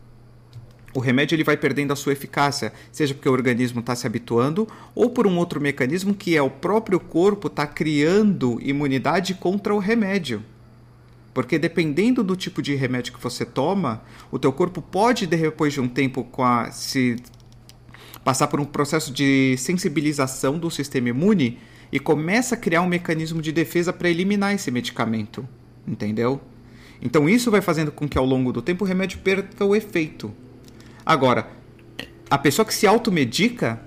o 0.94 1.00
remédio 1.00 1.34
ele 1.34 1.44
vai 1.44 1.56
perdendo 1.56 1.92
a 1.92 1.96
sua 1.96 2.12
eficácia, 2.12 2.72
seja 2.90 3.14
porque 3.14 3.28
o 3.28 3.32
organismo 3.32 3.80
está 3.80 3.94
se 3.96 4.06
habituando 4.06 4.68
ou 4.94 5.10
por 5.10 5.26
um 5.26 5.38
outro 5.38 5.60
mecanismo 5.60 6.14
que 6.14 6.36
é 6.36 6.42
o 6.42 6.50
próprio 6.50 7.00
corpo 7.00 7.46
está 7.46 7.66
criando 7.66 8.58
imunidade 8.60 9.34
contra 9.34 9.74
o 9.74 9.78
remédio. 9.78 10.42
Porque 11.32 11.58
dependendo 11.58 12.22
do 12.22 12.36
tipo 12.36 12.60
de 12.60 12.74
remédio 12.74 13.14
que 13.14 13.22
você 13.22 13.44
toma, 13.44 14.02
o 14.30 14.38
teu 14.38 14.52
corpo 14.52 14.82
pode 14.82 15.26
depois 15.26 15.72
de 15.72 15.80
um 15.80 15.88
tempo 15.88 16.24
com 16.24 16.44
a, 16.44 16.70
se 16.70 17.16
passar 18.22 18.48
por 18.48 18.60
um 18.60 18.64
processo 18.64 19.10
de 19.12 19.56
sensibilização 19.56 20.58
do 20.58 20.70
sistema 20.70 21.08
imune 21.08 21.58
e 21.90 21.98
começa 21.98 22.54
a 22.54 22.58
criar 22.58 22.82
um 22.82 22.86
mecanismo 22.86 23.40
de 23.40 23.50
defesa 23.50 23.92
para 23.92 24.10
eliminar 24.10 24.54
esse 24.54 24.70
medicamento, 24.70 25.48
entendeu? 25.86 26.40
Então 27.00 27.28
isso 27.28 27.50
vai 27.50 27.62
fazendo 27.62 27.90
com 27.90 28.06
que 28.06 28.18
ao 28.18 28.24
longo 28.24 28.52
do 28.52 28.62
tempo 28.62 28.84
o 28.84 28.88
remédio 28.88 29.18
perca 29.20 29.64
o 29.64 29.74
efeito. 29.74 30.32
Agora, 31.04 31.48
a 32.30 32.38
pessoa 32.38 32.64
que 32.64 32.74
se 32.74 32.86
automedica, 32.86 33.80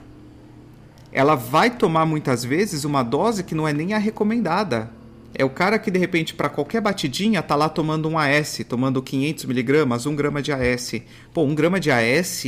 ela 1.11 1.35
vai 1.35 1.69
tomar 1.69 2.05
muitas 2.05 2.43
vezes 2.43 2.83
uma 2.83 3.01
dose 3.01 3.43
que 3.43 3.55
não 3.55 3.67
é 3.67 3.73
nem 3.73 3.93
a 3.93 3.97
recomendada. 3.97 4.91
É 5.33 5.43
o 5.43 5.49
cara 5.49 5.77
que 5.79 5.91
de 5.91 5.99
repente 5.99 6.33
para 6.33 6.49
qualquer 6.49 6.81
batidinha 6.81 7.41
tá 7.41 7.55
lá 7.55 7.67
tomando 7.67 8.07
um 8.07 8.17
AS, 8.17 8.61
tomando 8.67 9.01
500 9.01 9.45
miligramas, 9.45 10.05
1 10.05 10.15
grama 10.15 10.41
de 10.41 10.51
AS. 10.51 10.93
Pô, 11.33 11.43
1 11.43 11.55
grama 11.55 11.79
de 11.79 11.91
AS 11.91 12.45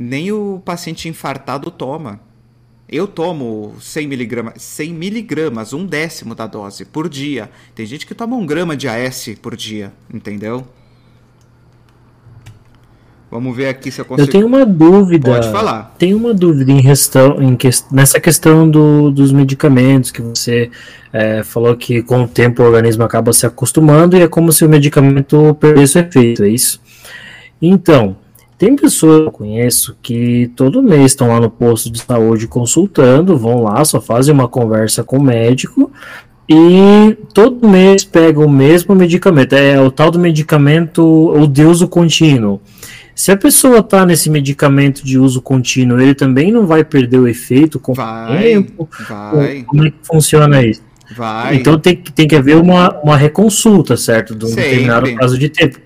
nem 0.00 0.30
o 0.30 0.62
paciente 0.64 1.08
infartado 1.08 1.70
toma. 1.70 2.20
Eu 2.88 3.06
tomo 3.06 3.74
100 3.80 4.06
miligramas, 4.06 4.62
100 4.62 4.94
miligramas, 4.94 5.72
um 5.72 5.84
décimo 5.84 6.34
da 6.34 6.46
dose 6.46 6.84
por 6.84 7.08
dia. 7.08 7.50
Tem 7.74 7.84
gente 7.84 8.06
que 8.06 8.14
toma 8.14 8.36
um 8.36 8.46
grama 8.46 8.76
de 8.76 8.88
AS 8.88 9.30
por 9.42 9.56
dia, 9.56 9.92
entendeu? 10.12 10.66
Vamos 13.30 13.54
ver 13.54 13.68
aqui 13.68 13.90
se 13.90 14.00
eu 14.00 14.04
consigo. 14.06 14.26
Eu 14.26 14.30
tenho 14.30 14.46
uma 14.46 14.64
dúvida. 14.64 15.32
Pode 15.32 15.50
falar. 15.50 15.94
Tem 15.98 16.14
uma 16.14 16.32
dúvida 16.32 16.72
em 16.72 16.82
questão, 16.82 17.42
em 17.42 17.54
que, 17.56 17.68
nessa 17.92 18.18
questão 18.18 18.68
do, 18.68 19.10
dos 19.10 19.32
medicamentos 19.32 20.10
que 20.10 20.22
você 20.22 20.70
é, 21.12 21.42
falou 21.42 21.76
que 21.76 22.02
com 22.02 22.22
o 22.22 22.28
tempo 22.28 22.62
o 22.62 22.66
organismo 22.66 23.04
acaba 23.04 23.32
se 23.32 23.44
acostumando 23.44 24.16
e 24.16 24.22
é 24.22 24.28
como 24.28 24.50
se 24.50 24.64
o 24.64 24.68
medicamento 24.68 25.54
perdesse 25.60 25.98
o 25.98 26.00
efeito, 26.00 26.42
é 26.42 26.48
isso? 26.48 26.80
Então, 27.60 28.16
tem 28.56 28.74
pessoas 28.74 29.20
que 29.20 29.26
eu 29.28 29.32
conheço 29.32 29.96
que 30.02 30.50
todo 30.56 30.82
mês 30.82 31.12
estão 31.12 31.28
lá 31.28 31.38
no 31.38 31.50
posto 31.50 31.90
de 31.90 32.00
saúde 32.00 32.48
consultando, 32.48 33.36
vão 33.36 33.62
lá, 33.62 33.84
só 33.84 34.00
fazem 34.00 34.32
uma 34.32 34.48
conversa 34.48 35.04
com 35.04 35.18
o 35.18 35.22
médico 35.22 35.92
e 36.48 37.16
todo 37.34 37.68
mês 37.68 38.04
pegam 38.04 38.46
o 38.46 38.50
mesmo 38.50 38.94
medicamento. 38.94 39.52
É 39.52 39.78
o 39.80 39.90
tal 39.90 40.10
do 40.10 40.18
medicamento, 40.18 41.02
o 41.02 41.46
de 41.46 41.62
uso 41.62 41.86
contínuo. 41.86 42.60
Se 43.18 43.32
a 43.32 43.36
pessoa 43.36 43.80
está 43.80 44.06
nesse 44.06 44.30
medicamento 44.30 45.04
de 45.04 45.18
uso 45.18 45.42
contínuo, 45.42 46.00
ele 46.00 46.14
também 46.14 46.52
não 46.52 46.68
vai 46.68 46.84
perder 46.84 47.18
o 47.18 47.26
efeito 47.26 47.80
com 47.80 47.92
vai, 47.92 48.32
o 48.32 48.38
tempo? 48.38 48.88
Vai. 49.08 49.64
Como 49.64 49.84
é 49.84 49.90
que 49.90 49.96
funciona 50.04 50.64
isso? 50.64 50.80
Vai. 51.16 51.56
Então 51.56 51.76
tem, 51.80 51.96
tem 51.96 52.28
que 52.28 52.36
haver 52.36 52.54
uma, 52.54 52.96
uma 53.02 53.16
reconsulta, 53.16 53.96
certo? 53.96 54.36
De 54.36 54.44
um 54.44 54.48
Sempre. 54.48 54.62
determinado 54.62 55.12
prazo 55.16 55.36
de 55.36 55.48
tempo. 55.48 55.80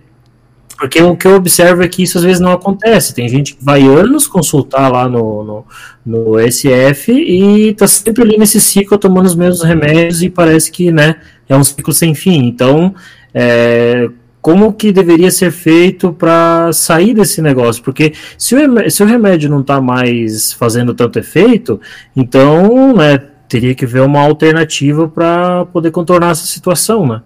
Porque 0.76 1.00
o 1.00 1.16
que 1.16 1.26
eu 1.26 1.36
observo 1.36 1.82
é 1.82 1.88
que 1.88 2.02
isso 2.02 2.18
às 2.18 2.24
vezes 2.24 2.38
não 2.38 2.52
acontece. 2.52 3.14
Tem 3.14 3.26
gente 3.26 3.54
que 3.54 3.64
vai 3.64 3.80
anos 3.80 4.26
consultar 4.26 4.92
lá 4.92 5.08
no, 5.08 5.42
no, 5.42 5.66
no 6.04 6.52
SF 6.52 7.12
e 7.12 7.72
tá 7.72 7.86
sempre 7.86 8.24
ali 8.24 8.36
nesse 8.36 8.60
ciclo 8.60 8.98
tomando 8.98 9.24
os 9.24 9.34
mesmos 9.34 9.64
remédios 9.64 10.22
e 10.22 10.28
parece 10.28 10.70
que 10.70 10.92
né, 10.92 11.16
é 11.48 11.56
um 11.56 11.64
ciclo 11.64 11.94
sem 11.94 12.14
fim. 12.14 12.44
Então, 12.44 12.94
é, 13.32 14.10
como 14.42 14.72
que 14.72 14.90
deveria 14.90 15.30
ser 15.30 15.52
feito 15.52 16.12
para 16.12 16.72
sair 16.72 17.14
desse 17.14 17.40
negócio? 17.40 17.80
Porque 17.80 18.12
se 18.36 18.56
o, 18.56 18.58
remédio, 18.58 18.90
se 18.90 19.02
o 19.02 19.06
remédio 19.06 19.48
não 19.48 19.60
está 19.60 19.80
mais 19.80 20.52
fazendo 20.52 20.92
tanto 20.92 21.20
efeito, 21.20 21.80
então 22.14 22.92
né, 22.92 23.18
teria 23.48 23.72
que 23.72 23.86
ver 23.86 24.00
uma 24.00 24.20
alternativa 24.20 25.08
para 25.08 25.64
poder 25.66 25.92
contornar 25.92 26.32
essa 26.32 26.44
situação, 26.44 27.06
né? 27.06 27.22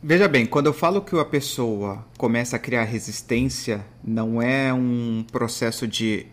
Veja 0.00 0.28
bem, 0.28 0.46
quando 0.46 0.66
eu 0.66 0.72
falo 0.72 1.00
que 1.00 1.18
a 1.18 1.24
pessoa 1.24 2.06
começa 2.16 2.54
a 2.54 2.58
criar 2.60 2.84
resistência, 2.84 3.84
não 4.04 4.40
é 4.40 4.72
um 4.72 5.24
processo 5.32 5.88
de 5.88 6.26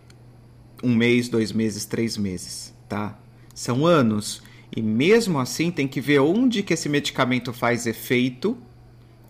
um 0.84 0.94
mês, 0.94 1.28
dois 1.28 1.52
meses, 1.52 1.84
três 1.84 2.16
meses, 2.16 2.72
tá? 2.88 3.18
São 3.56 3.88
anos. 3.88 4.44
E 4.76 4.84
mesmo 4.84 5.40
assim 5.40 5.72
tem 5.72 5.88
que 5.88 6.00
ver 6.00 6.20
onde 6.20 6.62
que 6.62 6.76
esse 6.76 6.88
medicamento 6.88 7.52
faz 7.52 7.88
efeito 7.88 8.56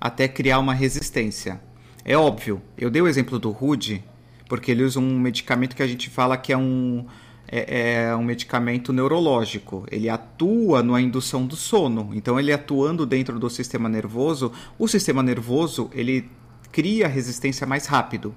até 0.04 0.28
criar 0.28 0.60
uma 0.60 0.74
resistência. 0.74 1.62
É 2.04 2.18
óbvio. 2.18 2.62
Eu 2.78 2.90
dei 2.90 3.02
o 3.02 3.08
exemplo 3.08 3.40
do 3.40 3.52
Rude 3.52 4.04
porque 4.50 4.70
ele 4.70 4.84
usa 4.84 5.00
um 5.00 5.18
medicamento 5.18 5.78
que 5.78 5.82
a 5.82 5.88
gente 5.88 6.10
fala 6.10 6.36
que 6.36 6.52
é 6.52 6.58
um 6.58 7.06
é, 7.48 8.10
é, 8.10 8.16
um 8.16 8.22
medicamento 8.22 8.92
neurológico. 8.92 9.86
Ele 9.90 10.10
atua 10.10 10.84
na 10.84 11.00
indução 11.00 11.46
do 11.46 11.56
sono. 11.56 12.10
Então, 12.14 12.38
ele 12.38 12.52
atuando 12.52 13.06
dentro 13.06 13.40
do 13.40 13.50
sistema 13.50 13.88
nervoso, 13.88 14.52
o 14.78 14.90
sistema 14.90 15.24
nervoso 15.24 15.90
ele 15.94 16.30
cria 16.70 17.08
resistência 17.08 17.66
mais 17.66 17.86
rápido. 17.86 18.36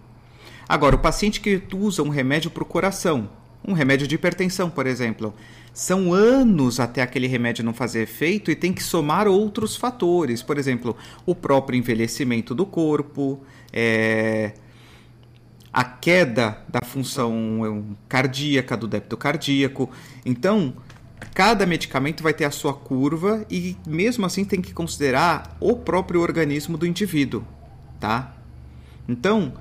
Agora, 0.69 0.95
o 0.95 1.01
paciente 1.01 1.41
que 1.41 1.61
usa 1.75 2.01
um 2.01 2.11
remédio 2.11 2.49
para 2.49 2.63
o 2.63 2.67
coração, 2.67 3.29
um 3.67 3.73
remédio 3.73 4.07
de 4.07 4.15
hipertensão, 4.15 4.71
por 4.71 4.87
exemplo, 4.87 5.35
são 5.77 6.15
anos 6.15 6.81
até 6.81 7.03
aquele 7.03 7.27
remédio 7.27 7.63
não 7.63 7.75
fazer 7.75 8.01
efeito 8.01 8.51
e 8.51 8.57
tem 8.57 8.73
que 8.73 8.83
somar 8.83 9.29
outros 9.29 9.77
fatores, 9.77 10.43
por 10.43 10.57
exemplo, 10.57 10.97
o 11.27 11.35
próprio 11.35 11.77
envelhecimento 11.77 12.55
do 12.55 12.65
corpo, 12.65 13.43
é, 13.71 14.55
a 15.71 15.85
queda 15.85 16.65
da 16.67 16.81
função 16.83 17.95
cardíaca, 18.09 18.75
do 18.75 18.89
débito 18.89 19.19
cardíaco. 19.19 19.91
Então, 20.25 20.73
cada 21.35 21.67
medicamento 21.67 22.23
vai 22.23 22.33
ter 22.33 22.47
a 22.47 22.51
sua 22.51 22.73
curva 22.73 23.45
e 23.51 23.77
mesmo 23.87 24.25
assim 24.25 24.47
tem 24.47 24.63
que 24.63 24.73
considerar 24.73 25.59
o 25.61 25.77
próprio 25.77 26.23
organismo 26.23 26.79
do 26.79 26.87
indivíduo, 26.87 27.45
tá? 28.01 28.35
Então, 29.07 29.53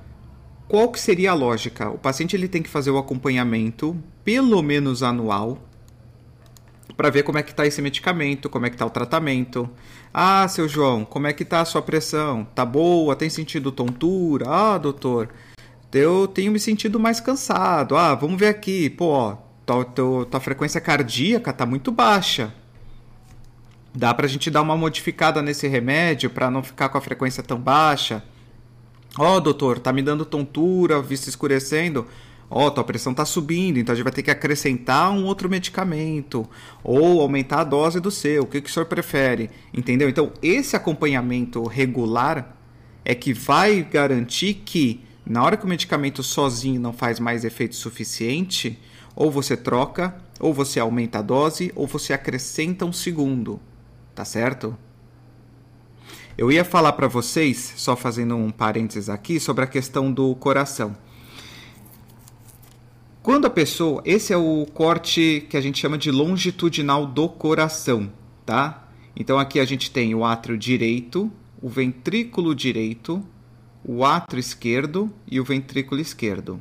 qual 0.66 0.90
que 0.90 0.98
seria 0.98 1.32
a 1.32 1.34
lógica? 1.34 1.90
O 1.90 1.98
paciente 1.98 2.34
ele 2.34 2.48
tem 2.48 2.62
que 2.62 2.70
fazer 2.70 2.90
o 2.90 2.96
acompanhamento 2.96 3.94
pelo 4.24 4.62
menos 4.62 5.02
anual 5.02 5.65
para 6.96 7.10
ver 7.10 7.22
como 7.22 7.38
é 7.38 7.42
que 7.42 7.50
está 7.50 7.66
esse 7.66 7.82
medicamento, 7.82 8.48
como 8.48 8.66
é 8.66 8.70
que 8.70 8.74
está 8.74 8.86
o 8.86 8.90
tratamento. 8.90 9.68
Ah, 10.12 10.48
seu 10.48 10.66
João, 10.68 11.04
como 11.04 11.26
é 11.26 11.32
que 11.32 11.42
está 11.42 11.60
a 11.60 11.64
sua 11.64 11.82
pressão? 11.82 12.44
Tá 12.54 12.64
boa? 12.64 13.14
Tem 13.14 13.28
sentido 13.28 13.70
tontura? 13.70 14.46
Ah, 14.48 14.78
doutor, 14.78 15.28
eu 15.92 16.26
tenho 16.26 16.52
me 16.52 16.58
sentido 16.58 16.98
mais 16.98 17.20
cansado. 17.20 17.96
Ah, 17.96 18.14
vamos 18.14 18.38
ver 18.38 18.48
aqui, 18.48 18.88
pô, 18.90 19.06
ó, 19.06 19.36
tua, 19.64 19.84
tua, 19.84 20.26
tua 20.26 20.40
frequência 20.40 20.80
cardíaca 20.80 21.52
tá 21.52 21.66
muito 21.66 21.92
baixa. 21.92 22.52
Dá 23.94 24.12
pra 24.12 24.28
gente 24.28 24.50
dar 24.50 24.62
uma 24.62 24.76
modificada 24.76 25.40
nesse 25.40 25.66
remédio 25.66 26.28
para 26.28 26.50
não 26.50 26.62
ficar 26.62 26.88
com 26.90 26.98
a 26.98 27.00
frequência 27.00 27.42
tão 27.42 27.58
baixa. 27.58 28.22
Ó, 29.18 29.36
oh, 29.36 29.40
doutor, 29.40 29.78
tá 29.78 29.92
me 29.92 30.02
dando 30.02 30.26
tontura, 30.26 31.00
vista 31.00 31.30
escurecendo. 31.30 32.06
Ó, 32.48 32.66
oh, 32.66 32.70
tua 32.70 32.84
pressão 32.84 33.12
tá 33.12 33.24
subindo, 33.24 33.78
então 33.78 33.92
a 33.92 33.96
gente 33.96 34.04
vai 34.04 34.12
ter 34.12 34.22
que 34.22 34.30
acrescentar 34.30 35.10
um 35.10 35.24
outro 35.24 35.48
medicamento 35.48 36.48
ou 36.82 37.20
aumentar 37.20 37.60
a 37.60 37.64
dose 37.64 37.98
do 37.98 38.10
seu. 38.10 38.44
O 38.44 38.46
que, 38.46 38.60
que 38.60 38.70
o 38.70 38.72
senhor 38.72 38.86
prefere? 38.86 39.50
Entendeu? 39.74 40.08
Então, 40.08 40.32
esse 40.40 40.76
acompanhamento 40.76 41.64
regular 41.64 42.56
é 43.04 43.14
que 43.14 43.32
vai 43.32 43.82
garantir 43.82 44.54
que 44.64 45.04
na 45.26 45.42
hora 45.42 45.56
que 45.56 45.64
o 45.64 45.68
medicamento 45.68 46.22
sozinho 46.22 46.80
não 46.80 46.92
faz 46.92 47.18
mais 47.18 47.44
efeito 47.44 47.74
suficiente, 47.74 48.78
ou 49.16 49.28
você 49.28 49.56
troca, 49.56 50.14
ou 50.38 50.54
você 50.54 50.78
aumenta 50.78 51.18
a 51.18 51.22
dose, 51.22 51.72
ou 51.74 51.86
você 51.86 52.12
acrescenta 52.12 52.84
um 52.84 52.92
segundo. 52.92 53.60
Tá 54.14 54.24
certo? 54.24 54.76
Eu 56.38 56.52
ia 56.52 56.64
falar 56.64 56.92
para 56.92 57.08
vocês, 57.08 57.72
só 57.76 57.96
fazendo 57.96 58.36
um 58.36 58.50
parênteses 58.50 59.08
aqui, 59.08 59.40
sobre 59.40 59.64
a 59.64 59.66
questão 59.66 60.12
do 60.12 60.34
coração. 60.36 60.96
Quando 63.26 63.46
a 63.46 63.50
pessoa, 63.50 64.00
esse 64.04 64.32
é 64.32 64.36
o 64.36 64.64
corte 64.72 65.44
que 65.50 65.56
a 65.56 65.60
gente 65.60 65.80
chama 65.80 65.98
de 65.98 66.12
longitudinal 66.12 67.04
do 67.04 67.28
coração, 67.28 68.08
tá? 68.44 68.88
Então 69.16 69.36
aqui 69.36 69.58
a 69.58 69.64
gente 69.64 69.90
tem 69.90 70.14
o 70.14 70.24
átrio 70.24 70.56
direito, 70.56 71.28
o 71.60 71.68
ventrículo 71.68 72.54
direito, 72.54 73.20
o 73.84 74.04
átrio 74.04 74.38
esquerdo 74.38 75.12
e 75.28 75.40
o 75.40 75.44
ventrículo 75.44 76.00
esquerdo. 76.00 76.60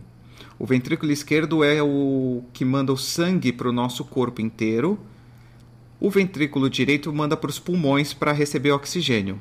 O 0.57 0.65
ventrículo 0.65 1.11
esquerdo 1.11 1.63
é 1.63 1.83
o 1.83 2.43
que 2.51 2.65
manda 2.65 2.91
o 2.91 2.97
sangue 2.97 3.53
para 3.53 3.69
o 3.69 3.71
nosso 3.71 4.03
corpo 4.03 4.41
inteiro. 4.41 4.97
O 5.99 6.09
ventrículo 6.09 6.67
direito 6.67 7.13
manda 7.13 7.37
para 7.37 7.51
os 7.51 7.59
pulmões 7.59 8.11
para 8.11 8.31
receber 8.31 8.71
oxigênio. 8.71 9.39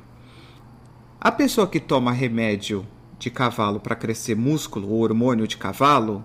A 1.19 1.31
pessoa 1.31 1.65
que 1.65 1.79
toma 1.79 2.11
remédio 2.11 2.85
de 3.17 3.31
cavalo 3.31 3.79
para 3.79 3.95
crescer 3.95 4.35
músculo, 4.35 4.91
ou 4.91 5.01
hormônio 5.01 5.47
de 5.47 5.57
cavalo, 5.57 6.23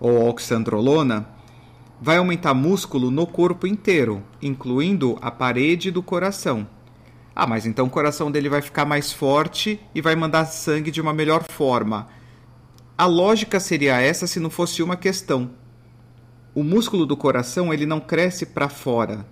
ou 0.00 0.28
oxandrolona, 0.28 1.28
vai 2.00 2.16
aumentar 2.18 2.54
músculo 2.54 3.10
no 3.10 3.26
corpo 3.26 3.66
inteiro, 3.66 4.22
incluindo 4.42 5.16
a 5.22 5.30
parede 5.30 5.90
do 5.90 6.02
coração. 6.02 6.66
Ah, 7.34 7.46
mas 7.46 7.66
então 7.66 7.86
o 7.86 7.90
coração 7.90 8.30
dele 8.30 8.48
vai 8.48 8.62
ficar 8.62 8.84
mais 8.84 9.12
forte 9.12 9.80
e 9.94 10.00
vai 10.00 10.14
mandar 10.14 10.44
sangue 10.44 10.90
de 10.90 11.00
uma 11.00 11.12
melhor 11.12 11.42
forma. 11.42 12.08
A 12.96 13.06
lógica 13.06 13.58
seria 13.58 14.00
essa 14.00 14.26
se 14.26 14.38
não 14.38 14.50
fosse 14.50 14.82
uma 14.82 14.96
questão. 14.96 15.50
O 16.54 16.62
músculo 16.62 17.04
do 17.04 17.16
coração 17.16 17.74
ele 17.74 17.86
não 17.86 17.98
cresce 17.98 18.46
para 18.46 18.68
fora, 18.68 19.26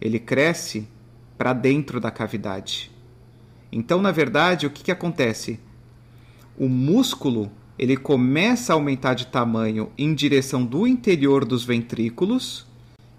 ele 0.00 0.18
cresce 0.18 0.88
para 1.36 1.52
dentro 1.52 2.00
da 2.00 2.10
cavidade. 2.10 2.90
Então, 3.70 4.00
na 4.00 4.10
verdade, 4.10 4.66
o 4.66 4.70
que, 4.70 4.82
que 4.82 4.90
acontece? 4.90 5.60
O 6.56 6.68
músculo 6.68 7.52
ele 7.78 7.96
começa 7.96 8.72
a 8.72 8.74
aumentar 8.74 9.14
de 9.14 9.26
tamanho 9.26 9.90
em 9.96 10.12
direção 10.12 10.64
do 10.64 10.86
interior 10.86 11.44
dos 11.44 11.64
ventrículos 11.64 12.66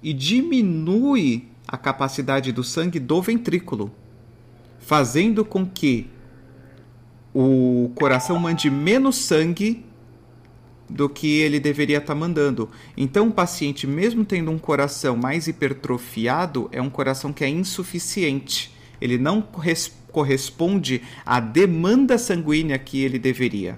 e 0.03 0.11
diminui 0.11 1.47
a 1.65 1.77
capacidade 1.77 2.51
do 2.51 2.63
sangue 2.63 2.99
do 2.99 3.21
ventrículo, 3.21 3.91
fazendo 4.79 5.45
com 5.45 5.65
que 5.65 6.07
o 7.33 7.91
coração 7.95 8.37
mande 8.37 8.69
menos 8.69 9.15
sangue 9.15 9.85
do 10.89 11.07
que 11.07 11.39
ele 11.39 11.59
deveria 11.59 11.99
estar 11.99 12.13
tá 12.13 12.19
mandando. 12.19 12.69
Então, 12.97 13.27
o 13.27 13.31
paciente, 13.31 13.85
mesmo 13.85 14.25
tendo 14.25 14.49
um 14.49 14.57
coração 14.57 15.15
mais 15.15 15.47
hipertrofiado, 15.47 16.67
é 16.71 16.81
um 16.81 16.89
coração 16.89 17.31
que 17.31 17.43
é 17.43 17.49
insuficiente. 17.49 18.73
Ele 18.99 19.17
não 19.17 19.41
corresponde 20.11 21.01
à 21.25 21.39
demanda 21.39 22.17
sanguínea 22.17 22.77
que 22.79 23.01
ele 23.01 23.19
deveria. 23.19 23.77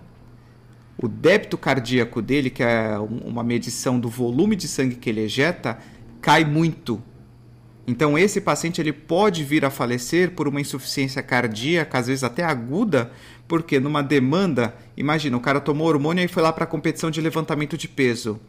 O 1.02 1.08
débito 1.08 1.58
cardíaco 1.58 2.22
dele, 2.22 2.50
que 2.50 2.62
é 2.62 2.98
uma 3.00 3.44
medição 3.44 4.00
do 4.00 4.08
volume 4.08 4.56
de 4.56 4.68
sangue 4.68 4.96
que 4.96 5.10
ele 5.10 5.22
ejeta, 5.22 5.80
cai 6.22 6.46
muito 6.46 7.02
então 7.88 8.18
esse 8.18 8.40
paciente 8.40 8.80
ele 8.80 8.94
pode 8.94 9.44
vir 9.44 9.66
a 9.66 9.70
falecer 9.70 10.32
por 10.32 10.48
uma 10.48 10.62
insuficiência 10.62 11.22
cardíaca, 11.22 11.98
às 11.98 12.08
vezes 12.08 12.24
até 12.24 12.44
aguda, 12.44 13.12
porque 13.48 13.80
numa 13.80 14.02
demanda, 14.02 14.76
imagina, 14.96 15.36
o 15.36 15.42
cara 15.42 15.60
tomou 15.60 15.88
hormônio 15.88 16.24
e 16.24 16.28
foi 16.28 16.44
lá 16.44 16.54
para 16.54 16.64
a 16.64 16.68
competição 16.68 17.10
de 17.10 17.20
levantamento 17.20 17.78
de 17.78 17.88
peso. 17.88 18.40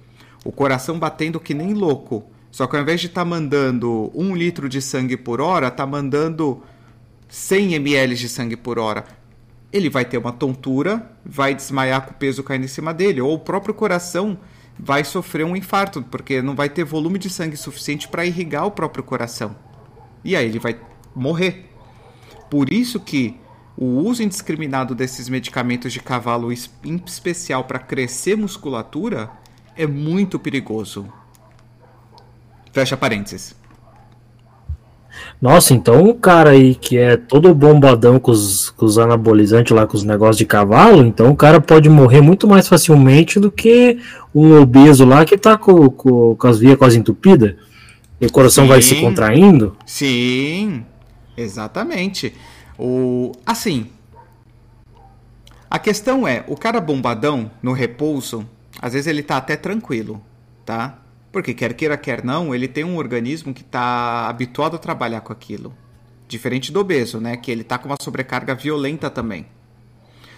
O 0.44 0.52
coração 0.52 0.98
batendo 0.98 1.40
que 1.40 1.54
nem 1.54 1.72
louco. 1.72 2.24
Só 2.50 2.66
que 2.66 2.76
ao 2.76 2.82
invés 2.82 3.00
de 3.00 3.06
estar 3.06 3.22
tá 3.22 3.24
mandando 3.24 4.10
um 4.14 4.36
litro 4.36 4.68
de 4.68 4.82
sangue 4.82 5.16
por 5.16 5.40
hora, 5.40 5.68
está 5.68 5.86
mandando 5.86 6.62
100 7.28 7.74
ml 7.74 8.14
de 8.14 8.28
sangue 8.28 8.56
por 8.56 8.78
hora. 8.78 9.04
Ele 9.72 9.88
vai 9.88 10.04
ter 10.04 10.18
uma 10.18 10.32
tontura, 10.32 11.11
vai 11.24 11.54
desmaiar 11.54 12.02
com 12.02 12.11
o 12.11 12.14
peso 12.14 12.42
caindo 12.42 12.64
em 12.64 12.68
cima 12.68 12.92
dele, 12.92 13.20
ou 13.20 13.35
o 13.35 13.38
próprio 13.38 13.74
coração 13.74 14.38
vai 14.78 15.04
sofrer 15.04 15.44
um 15.44 15.56
infarto, 15.56 16.02
porque 16.02 16.42
não 16.42 16.54
vai 16.54 16.68
ter 16.68 16.85
volume 16.85 17.18
de 17.18 17.30
sangue 17.30 17.56
suficiente 17.56 18.08
para 18.08 18.26
irrigar 18.26 18.66
o 18.66 18.70
próprio 18.70 19.04
coração. 19.04 19.56
E 20.24 20.37
aí 20.37 20.46
ele 20.46 20.58
vai 20.58 20.78
morrer. 21.14 21.70
Por 22.50 22.72
isso 22.72 23.00
que 23.00 23.40
o 23.76 23.87
uso 23.87 24.22
indiscriminado 24.22 24.94
desses 24.94 25.28
medicamentos 25.28 25.92
de 25.92 26.00
cavalo, 26.00 26.52
em 26.52 27.02
especial 27.06 27.64
para 27.64 27.78
crescer 27.78 28.37
musculatura, 28.37 29.30
é 29.74 29.87
muito 29.87 30.38
perigoso. 30.38 31.11
Fecha 32.72 32.96
parênteses. 32.96 33.54
Nossa, 35.40 35.75
então 35.75 36.05
o 36.05 36.14
cara 36.14 36.51
aí 36.51 36.75
que 36.75 36.96
é 36.96 37.16
todo 37.16 37.55
bombadão 37.55 38.18
com 38.18 38.31
os, 38.31 38.70
com 38.70 38.85
os 38.85 38.98
anabolizantes 38.98 39.75
lá, 39.75 39.87
com 39.87 39.96
os 39.96 40.05
negócios 40.05 40.37
de 40.37 40.46
cavalo, 40.46 41.05
então 41.05 41.31
o 41.31 41.37
cara 41.37 41.61
pode 41.61 41.88
morrer 41.88 42.20
muito 42.20 42.46
mais 42.46 42.68
facilmente 42.68 43.40
do 43.40 43.51
que 43.51 43.98
um 44.35 44.61
obeso 44.61 45.05
lá 45.05 45.25
que 45.25 45.37
tá 45.37 45.57
com, 45.57 45.90
com, 45.90 46.37
com 46.37 46.46
as 46.46 46.59
vias 46.59 46.77
quase 46.77 46.98
entupidas. 46.98 47.55
E 48.20 48.27
o 48.27 48.33
coração 48.33 48.64
Sim. 48.64 48.68
vai 48.68 48.81
se 48.81 49.01
contraindo. 49.01 49.77
Sim, 49.85 50.85
exatamente. 51.37 52.33
O, 52.79 53.33
assim, 53.44 53.88
a 55.68 55.79
questão 55.79 56.27
é, 56.29 56.44
o 56.46 56.57
cara 56.57 56.81
bombadão 56.81 57.51
no 57.61 57.72
repouso, 57.72 58.46
às 58.81 58.92
vezes 58.92 59.09
ele 59.09 59.22
tá 59.22 59.38
até 59.38 59.57
tranquilo, 59.57 60.22
tá? 60.64 61.01
Porque 61.32 61.54
quer 61.54 61.72
queira, 61.72 61.96
quer 61.96 62.22
não, 62.22 62.54
ele 62.54 62.68
tem 62.68 62.84
um 62.84 62.98
organismo 62.98 63.54
que 63.54 63.62
está 63.62 64.28
habituado 64.28 64.76
a 64.76 64.78
trabalhar 64.78 65.22
com 65.22 65.32
aquilo. 65.32 65.72
Diferente 66.28 66.70
do 66.70 66.78
obeso, 66.80 67.18
né? 67.18 67.36
Que 67.38 67.50
ele 67.50 67.62
está 67.62 67.78
com 67.78 67.88
uma 67.88 67.96
sobrecarga 68.00 68.54
violenta 68.54 69.08
também. 69.08 69.46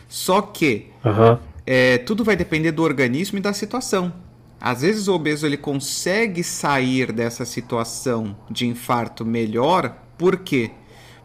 Só 0.08 0.40
que 0.40 0.86
uhum. 1.04 1.36
é, 1.66 1.98
tudo 1.98 2.22
vai 2.22 2.36
depender 2.36 2.70
do 2.70 2.84
organismo 2.84 3.38
e 3.38 3.40
da 3.40 3.52
situação. 3.52 4.12
Às 4.60 4.82
vezes 4.82 5.08
o 5.08 5.14
obeso 5.14 5.44
ele 5.44 5.56
consegue 5.56 6.42
sair 6.42 7.12
dessa 7.12 7.44
situação 7.44 8.36
de 8.48 8.66
infarto 8.66 9.24
melhor, 9.24 9.94
por 10.16 10.38
quê? 10.38 10.70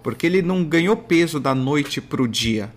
Porque 0.01 0.25
ele 0.25 0.41
não 0.41 0.63
ganhou 0.63 0.97
peso 0.97 1.39
da 1.39 1.53
noite 1.53 2.01
para 2.01 2.21
o 2.21 2.27
dia. 2.27 2.71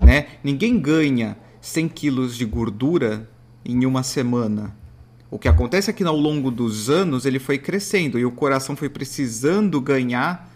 né? 0.00 0.26
Ninguém 0.42 0.78
ganha 0.78 1.36
100 1.60 1.88
quilos 1.88 2.36
de 2.36 2.44
gordura 2.44 3.30
em 3.64 3.86
uma 3.86 4.02
semana. 4.02 4.76
O 5.30 5.38
que 5.38 5.46
acontece 5.46 5.90
é 5.90 5.92
que 5.92 6.02
ao 6.02 6.16
longo 6.16 6.50
dos 6.50 6.90
anos 6.90 7.24
ele 7.24 7.38
foi 7.38 7.56
crescendo 7.56 8.18
e 8.18 8.24
o 8.24 8.32
coração 8.32 8.74
foi 8.74 8.88
precisando 8.88 9.80
ganhar 9.80 10.50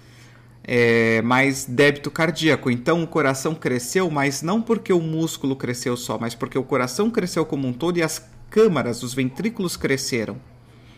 é, 0.65 1.23
mais 1.23 1.65
débito 1.65 2.11
cardíaco. 2.11 2.71
Então 2.71 3.03
o 3.03 3.07
coração 3.07 3.55
cresceu, 3.55 4.11
mas 4.11 4.43
não 4.43 4.61
porque 4.61 4.93
o 4.93 5.01
músculo 5.01 5.55
cresceu 5.55 5.97
só, 5.97 6.19
mas 6.19 6.35
porque 6.35 6.59
o 6.59 6.65
coração 6.65 7.11
cresceu 7.11 7.47
como 7.47 7.69
um 7.69 7.73
todo 7.73 7.99
e 7.99 8.03
as 8.03 8.27
câmaras, 8.51 9.03
os 9.03 9.15
ventrículos 9.15 9.77
cresceram. 9.77 10.37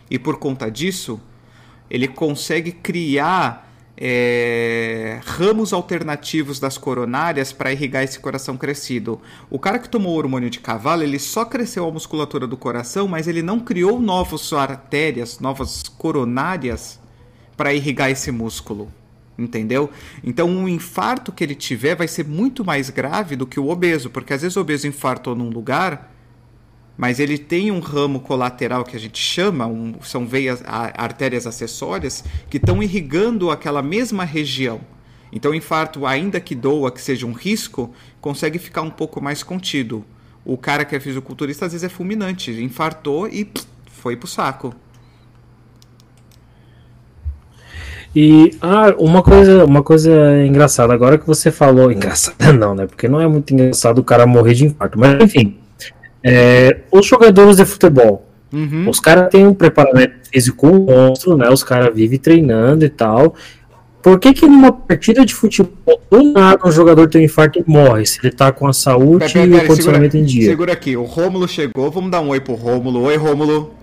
E 0.09 0.17
por 0.17 0.39
conta 0.39 0.71
disso, 0.71 1.19
ele 1.89 2.07
consegue 2.07 2.71
criar 2.71 3.66
é, 3.99 5.19
ramos 5.25 5.73
alternativos 5.73 6.59
das 6.59 6.77
coronárias 6.77 7.51
para 7.51 7.71
irrigar 7.71 8.03
esse 8.03 8.19
coração 8.19 8.55
crescido. 8.55 9.19
O 9.49 9.57
cara 9.57 9.79
que 9.79 9.89
tomou 9.89 10.15
hormônio 10.15 10.49
de 10.49 10.59
cavalo, 10.59 11.01
ele 11.01 11.17
só 11.17 11.43
cresceu 11.43 11.87
a 11.87 11.91
musculatura 11.91 12.45
do 12.45 12.55
coração, 12.55 13.07
mas 13.07 13.27
ele 13.27 13.41
não 13.41 13.59
criou 13.59 13.99
novas 13.99 14.53
artérias, 14.53 15.39
novas 15.39 15.83
coronárias 15.83 16.99
para 17.55 17.73
irrigar 17.73 18.11
esse 18.11 18.31
músculo. 18.31 18.91
Entendeu? 19.35 19.89
Então, 20.23 20.47
um 20.47 20.67
infarto 20.67 21.31
que 21.31 21.43
ele 21.43 21.55
tiver 21.55 21.95
vai 21.95 22.07
ser 22.07 22.25
muito 22.25 22.65
mais 22.65 22.89
grave 22.89 23.35
do 23.35 23.45
que 23.45 23.59
o 23.59 23.69
obeso, 23.69 24.09
porque 24.09 24.33
às 24.33 24.41
vezes 24.41 24.57
o 24.57 24.61
obeso 24.61 24.87
infartou 24.87 25.35
num 25.35 25.49
lugar 25.49 26.11
mas 26.97 27.19
ele 27.19 27.37
tem 27.37 27.71
um 27.71 27.79
ramo 27.79 28.19
colateral 28.19 28.83
que 28.83 28.97
a 28.97 28.99
gente 28.99 29.21
chama, 29.21 29.67
um, 29.67 29.93
são 30.01 30.25
veias, 30.25 30.63
artérias 30.65 31.45
acessórias, 31.45 32.23
que 32.49 32.57
estão 32.57 32.81
irrigando 32.81 33.51
aquela 33.51 33.83
mesma 33.83 34.23
região. 34.23 34.81
Então, 35.31 35.51
o 35.51 35.55
infarto, 35.55 36.05
ainda 36.05 36.39
que 36.39 36.55
doa, 36.55 36.91
que 36.91 37.01
seja 37.01 37.27
um 37.27 37.33
risco, 37.33 37.93
consegue 38.19 38.57
ficar 38.57 38.81
um 38.81 38.89
pouco 38.89 39.21
mais 39.21 39.43
contido. 39.43 40.03
O 40.43 40.57
cara 40.57 40.83
que 40.83 40.95
é 40.95 40.99
fisiculturista, 40.99 41.65
às 41.65 41.73
vezes, 41.73 41.85
é 41.85 41.89
fulminante. 41.89 42.51
Infartou 42.51 43.27
e 43.27 43.45
pff, 43.45 43.67
foi 43.85 44.15
pro 44.15 44.27
saco. 44.27 44.73
E 48.15 48.57
ah, 48.61 48.95
uma 48.97 49.21
coisa, 49.21 49.65
uma 49.65 49.83
coisa 49.83 50.43
engraçada, 50.43 50.93
agora 50.93 51.17
que 51.17 51.27
você 51.27 51.51
falou, 51.51 51.91
engraçada 51.91 52.51
não, 52.53 52.73
né? 52.73 52.87
Porque 52.87 53.07
não 53.07 53.21
é 53.21 53.27
muito 53.27 53.53
engraçado 53.53 53.99
o 53.99 54.03
cara 54.03 54.25
morrer 54.25 54.53
de 54.53 54.65
infarto, 54.65 54.97
mas 54.97 55.21
enfim, 55.21 55.57
é, 56.23 56.81
os 56.91 57.05
jogadores 57.05 57.57
de 57.57 57.65
futebol, 57.65 58.25
uhum. 58.51 58.89
os 58.89 58.99
caras 58.99 59.29
têm 59.29 59.45
um 59.45 59.53
preparamento 59.53 60.29
físico 60.31 60.67
monstro, 60.67 61.37
né? 61.37 61.49
Os 61.49 61.63
caras 61.63 61.93
vivem 61.93 62.19
treinando 62.19 62.85
e 62.85 62.89
tal. 62.89 63.35
Por 64.01 64.19
que 64.19 64.33
que 64.33 64.45
numa 64.45 64.71
partida 64.71 65.25
de 65.25 65.33
futebol, 65.33 66.01
do 66.09 66.23
nada 66.31 66.65
um 66.65 66.71
jogador 66.71 67.09
tem 67.09 67.21
um 67.21 67.25
infarto 67.25 67.59
e 67.59 67.63
morre? 67.69 68.05
Se 68.05 68.19
ele 68.21 68.31
tá 68.31 68.51
com 68.51 68.67
a 68.67 68.71
saúde 68.71 69.25
pera, 69.25 69.33
pera, 69.33 69.47
pera, 69.47 69.61
e 69.61 69.65
o 69.65 69.67
condicionamento 69.67 70.11
segura, 70.13 70.23
em 70.23 70.33
dia. 70.33 70.49
Segura 70.49 70.73
aqui, 70.73 70.95
o 70.95 71.03
Rômulo 71.03 71.47
chegou, 71.47 71.91
vamos 71.91 72.09
dar 72.09 72.21
um 72.21 72.29
oi 72.29 72.39
pro 72.39 72.53
Rômulo. 72.53 73.01
Oi, 73.03 73.17
Rômulo. 73.17 73.73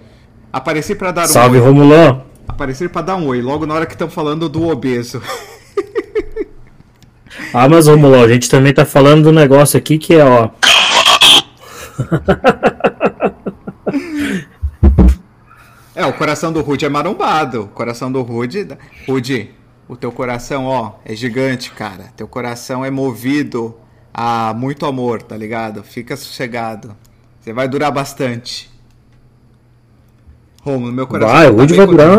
Apareci 0.53 0.94
para 0.94 1.11
dar 1.11 1.27
Salve, 1.27 1.59
um 1.59 1.61
oi. 1.61 1.66
Salve, 1.66 1.81
Rômulo. 1.81 2.23
Apareci 2.49 2.88
para 2.88 3.03
dar 3.03 3.16
um 3.16 3.27
oi, 3.27 3.42
logo 3.42 3.66
na 3.66 3.75
hora 3.75 3.87
que 3.87 3.92
estão 3.92 4.09
falando 4.09 4.49
do 4.49 4.66
obeso. 4.68 5.20
ah, 7.53 7.68
mas 7.68 7.87
Rômulo, 7.87 8.14
a 8.14 8.29
gente 8.29 8.49
também 8.49 8.73
tá 8.73 8.87
falando 8.87 9.25
do 9.25 9.33
negócio 9.33 9.77
aqui 9.77 9.99
que 9.99 10.14
é, 10.14 10.25
ó... 10.25 10.49
é, 15.94 16.04
o 16.07 16.12
coração 16.12 16.52
do 16.52 16.61
Rude 16.61 16.85
é 16.85 16.88
marombado. 16.88 17.62
O 17.62 17.68
coração 17.68 18.11
do 18.11 18.20
Rude. 18.22 18.66
Rude, 19.07 19.50
o 19.88 19.96
teu 19.96 20.11
coração, 20.12 20.66
ó, 20.66 20.94
é 21.04 21.14
gigante, 21.14 21.70
cara. 21.70 22.12
Teu 22.16 22.26
coração 22.26 22.85
é 22.85 22.90
movido 22.90 23.76
a 24.12 24.52
muito 24.54 24.85
amor, 24.87 25.22
tá 25.22 25.37
ligado? 25.37 25.83
Fica 25.83 26.16
sossegado. 26.16 26.96
Você 27.40 27.52
vai 27.52 27.68
durar 27.68 27.92
bastante. 27.92 28.72
Romulo, 30.62 30.92
meu 30.92 31.07
coração. 31.07 31.35
Vai, 31.35 31.50
o 31.50 31.57
Rude 31.57 31.74
tá 31.74 31.78
vai 31.78 31.87
durar 31.87 32.18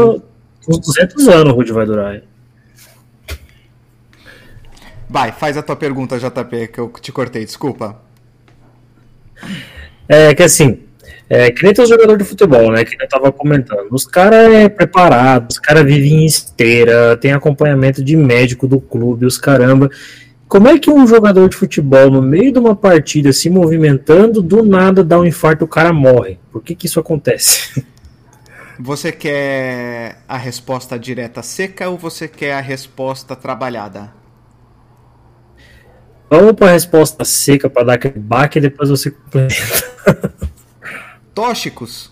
uns 0.67 0.79
200 0.79 1.27
anos. 1.27 1.53
O 1.53 1.55
Rude 1.55 1.73
vai 1.73 1.85
durar. 1.85 2.21
Vai, 5.09 5.31
faz 5.31 5.57
a 5.57 5.63
tua 5.63 5.75
pergunta, 5.75 6.19
JP, 6.19 6.67
que 6.67 6.79
eu 6.79 6.89
te 6.89 7.11
cortei, 7.11 7.45
desculpa. 7.45 7.99
É 10.07 10.33
que 10.33 10.43
assim, 10.43 10.85
é, 11.29 11.51
que 11.51 11.63
nem 11.63 11.73
jogadores 11.75 12.19
de 12.19 12.29
futebol, 12.29 12.71
né? 12.71 12.85
Que 12.85 13.01
eu 13.01 13.07
tava 13.07 13.31
comentando. 13.31 13.87
Os 13.91 14.05
caras 14.05 14.53
é 14.53 14.69
preparados, 14.69 15.55
os 15.55 15.59
caras 15.59 15.83
vivem 15.83 16.23
em 16.23 16.25
esteira, 16.25 17.17
tem 17.17 17.31
acompanhamento 17.31 18.03
de 18.03 18.15
médico 18.15 18.67
do 18.67 18.79
clube, 18.79 19.25
os 19.25 19.37
caramba. 19.37 19.89
Como 20.47 20.67
é 20.67 20.77
que 20.77 20.91
um 20.91 21.07
jogador 21.07 21.49
de 21.49 21.55
futebol, 21.55 22.11
no 22.11 22.21
meio 22.21 22.51
de 22.51 22.59
uma 22.59 22.75
partida, 22.75 23.33
se 23.33 23.49
movimentando, 23.49 24.43
do 24.43 24.63
nada 24.63 25.03
dá 25.03 25.19
um 25.19 25.25
infarto 25.25 25.65
o 25.65 25.67
cara 25.67 25.91
morre? 25.91 26.37
Por 26.51 26.61
que, 26.61 26.75
que 26.75 26.85
isso 26.85 26.99
acontece? 26.99 27.83
Você 28.77 29.11
quer 29.11 30.17
a 30.27 30.37
resposta 30.37 30.99
direta 30.99 31.41
seca 31.41 31.89
ou 31.89 31.97
você 31.97 32.27
quer 32.27 32.53
a 32.53 32.59
resposta 32.59 33.33
trabalhada? 33.33 34.11
Vamos 36.29 36.53
para 36.53 36.69
a 36.69 36.71
resposta 36.71 37.23
seca 37.23 37.69
para 37.69 37.83
dar 37.83 37.93
aquele 37.93 38.19
baque 38.19 38.57
e 38.57 38.61
depois 38.61 38.89
você 38.89 39.11
complementa. 39.11 39.55
Tóxicos. 41.33 42.11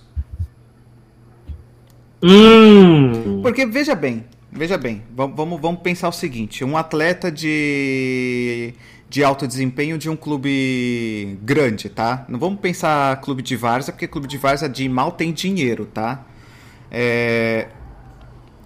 Hum. 2.21 3.41
Porque 3.41 3.65
veja 3.65 3.95
bem, 3.95 4.23
veja 4.51 4.77
bem, 4.77 5.03
vamos, 5.13 5.59
vamos 5.59 5.81
pensar 5.81 6.07
o 6.07 6.11
seguinte: 6.11 6.63
um 6.63 6.77
atleta 6.77 7.31
de, 7.31 8.73
de 9.09 9.23
alto 9.23 9.45
desempenho 9.47 9.97
de 9.97 10.09
um 10.09 10.15
clube 10.15 11.37
grande, 11.41 11.89
tá? 11.89 12.25
Não 12.29 12.39
vamos 12.39 12.59
pensar 12.59 13.19
clube 13.19 13.41
de 13.41 13.55
Varsa, 13.55 13.91
porque 13.91 14.07
clube 14.07 14.27
de 14.27 14.37
Varsa 14.37 14.69
de 14.69 14.87
mal 14.87 15.11
tem 15.11 15.33
dinheiro, 15.33 15.85
tá? 15.85 16.25
É, 16.89 17.67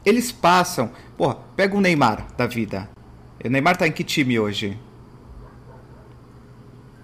eles 0.05 0.31
passam. 0.31 0.91
Porra, 1.17 1.35
pega 1.55 1.75
o 1.75 1.81
Neymar 1.81 2.27
da 2.37 2.45
vida. 2.45 2.89
O 3.43 3.49
Neymar 3.49 3.77
tá 3.77 3.87
em 3.87 3.91
que 3.91 4.03
time 4.03 4.39
hoje? 4.39 4.77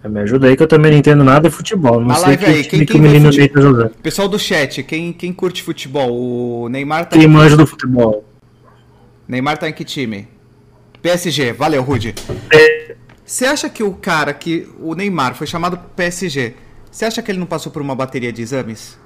Me 0.09 0.19
ajuda 0.19 0.47
aí 0.47 0.57
que 0.57 0.63
eu 0.63 0.67
também 0.67 0.91
não 0.91 0.97
entendo 0.97 1.23
nada 1.23 1.49
de 1.49 1.55
futebol. 1.55 2.01
Não 2.01 2.11
a 2.11 2.15
sei 2.15 2.37
que, 2.37 2.45
aí, 2.45 2.63
quem, 2.63 2.85
que 2.85 2.97
o 2.97 3.01
menino 3.01 3.31
fute... 3.31 3.47
tá 3.47 3.61
jogando. 3.61 3.89
Pessoal 4.01 4.27
do 4.27 4.37
chat, 4.37 4.83
quem, 4.83 5.13
quem 5.13 5.31
curte 5.31 5.63
futebol? 5.63 6.11
O 6.11 6.67
Neymar 6.67 7.05
tá 7.05 7.17
Quem 7.17 7.27
manja 7.27 7.55
do 7.55 7.65
futebol? 7.65 8.25
Neymar 9.27 9.57
tá 9.57 9.69
em 9.69 9.73
que 9.73 9.85
time? 9.85 10.27
PSG, 11.01 11.53
valeu, 11.53 11.81
Rude. 11.81 12.13
É. 12.51 12.95
Você 13.25 13.45
acha 13.45 13.69
que 13.69 13.81
o 13.81 13.93
cara 13.93 14.33
que. 14.33 14.67
O 14.79 14.93
Neymar 14.93 15.35
foi 15.35 15.47
chamado 15.47 15.77
PSG. 15.95 16.55
Você 16.91 17.05
acha 17.05 17.21
que 17.21 17.31
ele 17.31 17.39
não 17.39 17.47
passou 17.47 17.71
por 17.71 17.81
uma 17.81 17.95
bateria 17.95 18.31
de 18.31 18.41
exames? 18.41 18.99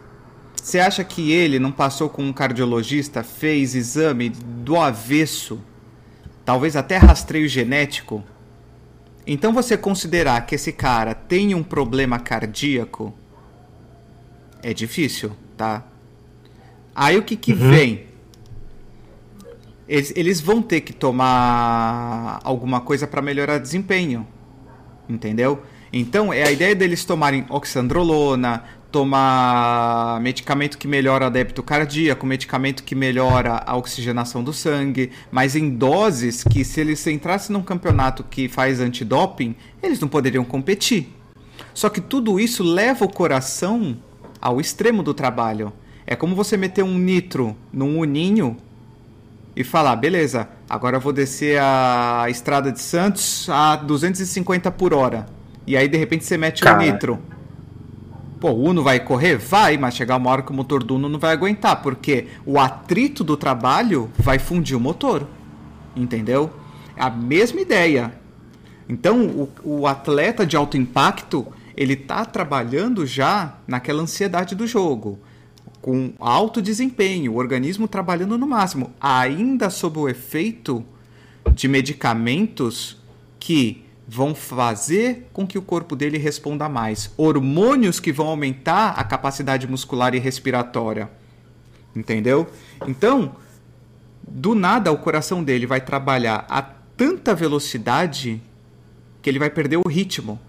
Você 0.56 0.80
acha 0.80 1.04
que 1.04 1.32
ele 1.32 1.60
não 1.60 1.72
passou 1.72 2.10
com 2.10 2.24
um 2.24 2.34
cardiologista, 2.34 3.24
fez 3.24 3.76
exame 3.76 4.30
do 4.30 4.76
avesso? 4.76 5.60
Talvez 6.44 6.76
até 6.76 6.98
rastreio 6.98 7.48
genético? 7.48 8.24
Então 9.28 9.52
você 9.52 9.78
considerar 9.78 10.46
que 10.46 10.56
esse 10.56 10.72
cara 10.72 11.14
tem 11.14 11.54
um 11.54 11.62
problema 11.62 12.18
cardíaco 12.18 13.14
é 14.64 14.74
difícil, 14.74 15.34
tá? 15.58 15.86
Aí 16.96 17.18
o 17.18 17.24
que 17.24 17.36
que 17.36 17.52
uhum. 17.52 17.70
vem? 17.70 18.08
Eles, 19.86 20.14
eles 20.16 20.40
vão 20.40 20.62
ter 20.62 20.80
que 20.80 20.94
tomar 20.94 22.40
alguma 22.42 22.80
coisa 22.80 23.06
para 23.06 23.22
melhorar 23.22 23.58
desempenho, 23.58 24.26
entendeu? 25.10 25.62
Então 25.92 26.32
é 26.32 26.44
a 26.44 26.52
ideia 26.52 26.74
deles 26.74 27.04
tomarem 27.04 27.46
oxandrolona, 27.50 28.64
tomar 28.92 30.20
medicamento 30.22 30.78
que 30.78 30.88
melhora 30.88 31.28
o 31.28 31.30
débito 31.30 31.62
cardíaco, 31.62 32.26
medicamento 32.26 32.84
que 32.84 32.96
melhora 32.96 33.62
a 33.66 33.76
oxigenação 33.76 34.44
do 34.44 34.54
sangue, 34.54 35.12
mas 35.32 35.56
em 35.56 35.70
doses 35.70 36.44
que 36.44 36.64
se 36.64 36.80
eles 36.82 37.06
entrassem 37.08 37.54
num 37.54 37.62
campeonato 37.62 38.24
que 38.24 38.48
faz 38.48 38.80
antidoping, 38.80 39.56
eles 39.84 40.00
não 40.00 40.08
poderiam 40.08 40.46
competir. 40.46 41.14
Só 41.74 41.90
que 41.90 42.02
tudo 42.02 42.40
isso 42.40 42.64
leva 42.64 43.06
o 43.06 43.10
coração 43.10 43.98
ao 44.42 44.62
extremo 44.62 45.04
do 45.04 45.14
trabalho. 45.14 45.74
É 46.06 46.16
como 46.16 46.36
você 46.36 46.56
meter 46.56 46.84
um 46.84 46.98
nitro 46.98 47.56
num 47.72 48.00
uninho 48.00 48.56
e 49.56 49.64
falar, 49.64 49.96
beleza, 49.96 50.48
agora 50.70 50.98
eu 50.98 51.02
vou 51.02 51.12
descer 51.12 51.60
a 51.62 52.26
estrada 52.30 52.72
de 52.72 52.80
Santos 52.82 53.50
a 53.50 53.76
250 53.76 54.72
por 54.72 54.94
hora. 54.94 55.26
E 55.66 55.76
aí 55.76 55.88
de 55.90 55.98
repente 55.98 56.24
você 56.24 56.38
mete 56.38 56.64
o 56.64 56.70
um 56.70 56.78
nitro 56.78 57.20
Pô, 58.40 58.52
o 58.52 58.64
Uno 58.66 58.84
vai 58.84 59.00
correr? 59.00 59.38
Vai, 59.38 59.78
mas 59.78 59.96
chegar 59.96 60.18
uma 60.18 60.30
hora 60.30 60.44
que 60.44 60.52
o 60.52 60.54
motor 60.54 60.84
do 60.84 60.96
Uno 60.96 61.10
não 61.10 61.18
vai 61.18 61.34
aguentar, 61.34 61.82
porque 61.82 62.28
o 62.46 62.60
atrito 62.60 63.24
do 63.24 63.36
trabalho 63.36 64.12
vai 64.18 64.38
fundir 64.38 64.78
o 64.78 64.80
motor. 64.80 65.28
Entendeu? 65.96 66.52
É 66.96 67.04
a 67.04 67.10
mesma 67.10 67.62
ideia. 67.62 68.14
Então, 68.88 69.26
o, 69.28 69.50
o 69.64 69.88
atleta 69.88 70.46
de 70.46 70.56
alto 70.56 70.78
impacto, 70.78 71.48
ele 71.76 71.94
está 71.94 72.24
trabalhando 72.26 73.06
já 73.06 73.58
naquela 73.68 74.04
ansiedade 74.04 74.56
do 74.56 74.68
jogo, 74.68 75.20
com 75.82 76.14
alto 76.20 76.62
desempenho, 76.62 77.34
o 77.34 77.38
organismo 77.38 77.88
trabalhando 77.88 78.38
no 78.38 78.48
máximo, 78.48 78.92
ainda 79.02 79.70
sob 79.70 80.00
o 80.00 80.08
efeito 80.08 80.86
de 81.54 81.68
medicamentos 81.68 82.98
que 83.40 83.87
vão 84.08 84.34
fazer 84.34 85.28
com 85.34 85.46
que 85.46 85.58
o 85.58 85.62
corpo 85.62 85.96
dele 85.96 86.18
responda 86.18 86.70
mais. 86.70 87.12
Hormônios 87.18 88.00
que 88.00 88.14
vão 88.14 88.28
aumentar 88.28 88.92
a 88.92 89.04
capacidade 89.04 89.68
muscular 89.68 90.16
e 90.16 90.20
respiratória. 90.20 91.10
Entendeu? 91.94 92.48
Então, 92.88 93.36
do 94.26 94.56
nada 94.56 94.92
o 94.92 94.98
coração 94.98 95.44
dele 95.44 95.66
vai 95.66 95.82
trabalhar 95.82 96.46
a 96.50 96.62
tanta 96.62 97.36
velocidade 97.36 98.42
que 99.22 99.30
ele 99.30 99.40
vai 99.40 99.50
perder 99.50 99.78
o 99.78 99.88
ritmo. 99.88 100.40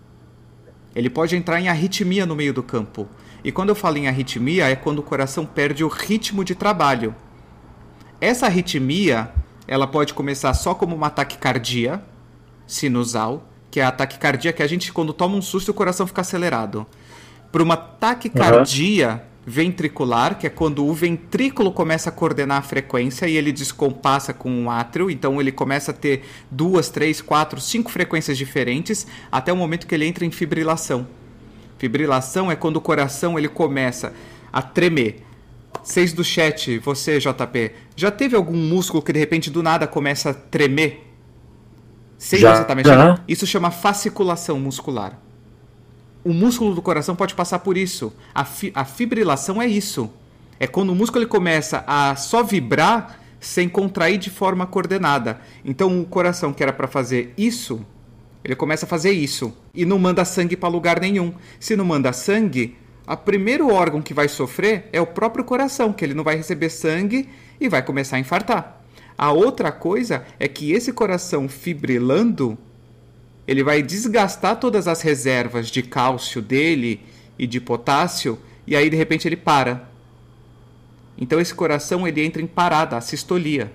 Ele 0.94 1.10
pode 1.10 1.34
entrar 1.34 1.60
em 1.60 1.68
arritmia 1.68 2.24
no 2.24 2.36
meio 2.36 2.54
do 2.54 2.62
campo. 2.62 3.08
E 3.42 3.50
quando 3.50 3.70
eu 3.70 3.74
falo 3.74 3.96
em 3.96 4.08
arritmia, 4.08 4.68
é 4.68 4.76
quando 4.76 5.00
o 5.00 5.02
coração 5.02 5.44
perde 5.44 5.82
o 5.82 5.88
ritmo 5.88 6.44
de 6.44 6.54
trabalho. 6.54 7.14
Essa 8.20 8.46
arritmia, 8.46 9.32
ela 9.66 9.86
pode 9.86 10.14
começar 10.14 10.54
só 10.54 10.74
como 10.74 10.94
uma 10.94 11.10
taquicardia 11.10 12.02
sinusal, 12.68 13.48
que 13.70 13.80
é 13.80 13.84
a 13.84 13.90
taquicardia 13.90 14.52
que 14.52 14.62
a 14.62 14.66
gente, 14.66 14.92
quando 14.92 15.12
toma 15.12 15.36
um 15.36 15.42
susto, 15.42 15.70
o 15.70 15.74
coração 15.74 16.06
fica 16.06 16.20
acelerado. 16.20 16.86
Para 17.50 17.62
uma 17.62 17.76
taquicardia 17.76 19.14
uhum. 19.14 19.20
ventricular, 19.46 20.38
que 20.38 20.46
é 20.46 20.50
quando 20.50 20.84
o 20.84 20.92
ventrículo 20.92 21.72
começa 21.72 22.10
a 22.10 22.12
coordenar 22.12 22.58
a 22.58 22.62
frequência 22.62 23.26
e 23.26 23.36
ele 23.36 23.50
descompassa 23.50 24.34
com 24.34 24.66
o 24.66 24.70
átrio, 24.70 25.10
então 25.10 25.40
ele 25.40 25.50
começa 25.50 25.90
a 25.90 25.94
ter 25.94 26.22
duas, 26.50 26.90
três, 26.90 27.22
quatro, 27.22 27.60
cinco 27.60 27.90
frequências 27.90 28.36
diferentes, 28.36 29.06
até 29.32 29.52
o 29.52 29.56
momento 29.56 29.86
que 29.86 29.94
ele 29.94 30.06
entra 30.06 30.24
em 30.24 30.30
fibrilação. 30.30 31.06
Fibrilação 31.78 32.50
é 32.52 32.56
quando 32.56 32.76
o 32.76 32.80
coração 32.80 33.38
ele 33.38 33.48
começa 33.48 34.12
a 34.52 34.60
tremer. 34.60 35.24
Seis 35.82 36.12
do 36.12 36.24
chat, 36.24 36.78
você, 36.78 37.18
JP, 37.18 37.70
já 37.96 38.10
teve 38.10 38.36
algum 38.36 38.56
músculo 38.56 39.02
que 39.02 39.12
de 39.12 39.18
repente 39.18 39.48
do 39.48 39.62
nada 39.62 39.86
começa 39.86 40.30
a 40.30 40.34
tremer? 40.34 41.07
Já, 42.18 42.56
você 42.56 42.64
tá 42.64 42.74
mexendo? 42.74 42.96
Já. 42.98 43.20
Isso 43.28 43.46
chama 43.46 43.70
fasciculação 43.70 44.58
muscular. 44.58 45.18
O 46.24 46.32
músculo 46.32 46.74
do 46.74 46.82
coração 46.82 47.14
pode 47.14 47.34
passar 47.34 47.60
por 47.60 47.76
isso. 47.76 48.12
A, 48.34 48.44
fi 48.44 48.72
a 48.74 48.84
fibrilação 48.84 49.62
é 49.62 49.66
isso. 49.66 50.10
É 50.58 50.66
quando 50.66 50.90
o 50.90 50.94
músculo 50.94 51.22
ele 51.22 51.30
começa 51.30 51.84
a 51.86 52.16
só 52.16 52.42
vibrar 52.42 53.20
sem 53.40 53.68
contrair 53.68 54.18
de 54.18 54.28
forma 54.28 54.66
coordenada. 54.66 55.40
Então 55.64 56.00
o 56.00 56.04
coração 56.04 56.52
que 56.52 56.62
era 56.62 56.72
para 56.72 56.88
fazer 56.88 57.32
isso, 57.38 57.86
ele 58.42 58.56
começa 58.56 58.84
a 58.84 58.88
fazer 58.88 59.12
isso 59.12 59.56
e 59.72 59.84
não 59.84 59.98
manda 59.98 60.24
sangue 60.24 60.56
para 60.56 60.68
lugar 60.68 61.00
nenhum. 61.00 61.32
Se 61.60 61.76
não 61.76 61.84
manda 61.84 62.12
sangue, 62.12 62.76
o 63.06 63.16
primeiro 63.16 63.72
órgão 63.72 64.02
que 64.02 64.12
vai 64.12 64.28
sofrer 64.28 64.88
é 64.92 65.00
o 65.00 65.06
próprio 65.06 65.44
coração, 65.44 65.92
que 65.92 66.04
ele 66.04 66.14
não 66.14 66.24
vai 66.24 66.36
receber 66.36 66.68
sangue 66.68 67.28
e 67.60 67.68
vai 67.68 67.82
começar 67.82 68.16
a 68.16 68.20
infartar. 68.20 68.77
A 69.18 69.32
outra 69.32 69.70
coisa 69.72 70.24
é 70.38 70.46
que 70.46 70.72
esse 70.72 70.92
coração 70.92 71.48
fibrilando, 71.48 72.56
ele 73.46 73.64
vai 73.64 73.82
desgastar 73.82 74.56
todas 74.56 74.86
as 74.86 75.02
reservas 75.02 75.68
de 75.68 75.82
cálcio 75.82 76.40
dele 76.40 77.00
e 77.36 77.46
de 77.46 77.60
potássio 77.60 78.38
e 78.66 78.76
aí 78.76 78.88
de 78.88 78.96
repente 78.96 79.26
ele 79.26 79.36
para. 79.36 79.90
Então 81.18 81.40
esse 81.40 81.52
coração 81.52 82.06
ele 82.06 82.24
entra 82.24 82.40
em 82.40 82.46
parada, 82.46 82.96
a 82.96 83.00
sistolia. 83.00 83.72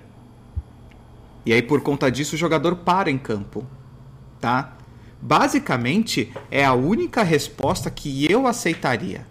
E 1.44 1.52
aí 1.52 1.60
por 1.60 1.82
conta 1.82 2.10
disso 2.10 2.36
o 2.36 2.38
jogador 2.38 2.76
para 2.76 3.10
em 3.10 3.18
campo 3.18 3.66
tá? 4.44 4.76
Basicamente, 5.22 6.30
é 6.50 6.62
a 6.62 6.74
única 6.74 7.22
resposta 7.22 7.90
que 7.90 8.30
eu 8.30 8.46
aceitaria. 8.46 9.26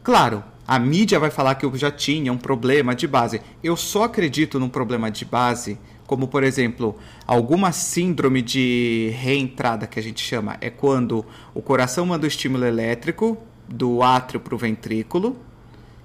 Claro, 0.00 0.44
a 0.66 0.78
mídia 0.78 1.18
vai 1.18 1.30
falar 1.30 1.54
que 1.56 1.66
eu 1.66 1.76
já 1.76 1.90
tinha 1.90 2.32
um 2.32 2.38
problema 2.38 2.94
de 2.94 3.06
base. 3.06 3.40
Eu 3.62 3.76
só 3.76 4.04
acredito 4.04 4.58
num 4.58 4.68
problema 4.68 5.10
de 5.10 5.24
base, 5.24 5.78
como 6.06 6.26
por 6.26 6.42
exemplo, 6.42 6.96
alguma 7.26 7.72
síndrome 7.72 8.40
de 8.40 9.12
reentrada 9.16 9.86
que 9.86 9.98
a 9.98 10.02
gente 10.02 10.22
chama. 10.22 10.56
É 10.60 10.70
quando 10.70 11.24
o 11.54 11.60
coração 11.60 12.06
manda 12.06 12.24
o 12.24 12.28
estímulo 12.28 12.64
elétrico 12.64 13.36
do 13.68 14.02
átrio 14.02 14.40
para 14.40 14.54
o 14.54 14.58
ventrículo 14.58 15.36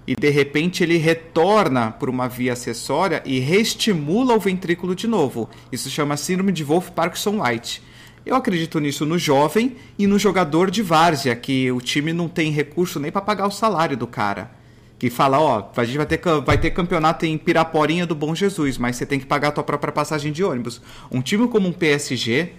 e 0.10 0.16
de 0.16 0.30
repente 0.30 0.84
ele 0.84 0.97
retorna 0.97 1.91
por 1.91 2.10
uma 2.10 2.28
via 2.28 2.53
acessória 2.53 3.22
e 3.26 3.39
reestimula 3.39 4.34
o 4.34 4.39
ventrículo 4.39 4.95
de 4.95 5.07
novo. 5.07 5.49
Isso 5.72 5.89
chama 5.89 6.18
síndrome 6.18 6.51
de 6.51 6.64
Wolff-Parkinson-White. 6.64 7.84
Eu 8.26 8.36
acredito 8.36 8.80
nisso 8.80 9.06
no 9.06 9.18
jovem 9.18 9.76
e 9.98 10.06
no 10.06 10.20
jogador 10.20 10.70
de 10.70 10.82
várzea, 10.82 11.36
que 11.36 11.72
o 11.72 11.80
time 11.80 12.14
não 12.14 12.28
tem 12.28 12.52
recurso 12.52 13.00
nem 13.00 13.12
para 13.12 13.22
pagar 13.22 13.48
o 13.48 13.52
salário 13.52 13.98
do 13.98 14.06
cara. 14.06 14.52
Que 14.98 15.10
fala, 15.10 15.40
ó, 15.40 15.70
a 15.76 15.84
gente 15.86 15.98
vai 15.98 16.06
ter, 16.06 16.20
vai 16.46 16.58
ter 16.58 16.72
campeonato 16.72 17.26
em 17.26 17.38
Piraporinha 17.38 18.06
do 18.06 18.14
Bom 18.14 18.36
Jesus, 18.36 18.78
mas 18.78 18.98
você 18.98 19.06
tem 19.06 19.20
que 19.20 19.26
pagar 19.26 19.48
a 19.48 19.52
tua 19.52 19.64
própria 19.64 19.94
passagem 19.94 20.32
de 20.32 20.44
ônibus. 20.44 20.82
Um 21.10 21.22
time 21.22 21.48
como 21.48 21.70
um 21.70 21.72
PSG, 21.72 22.52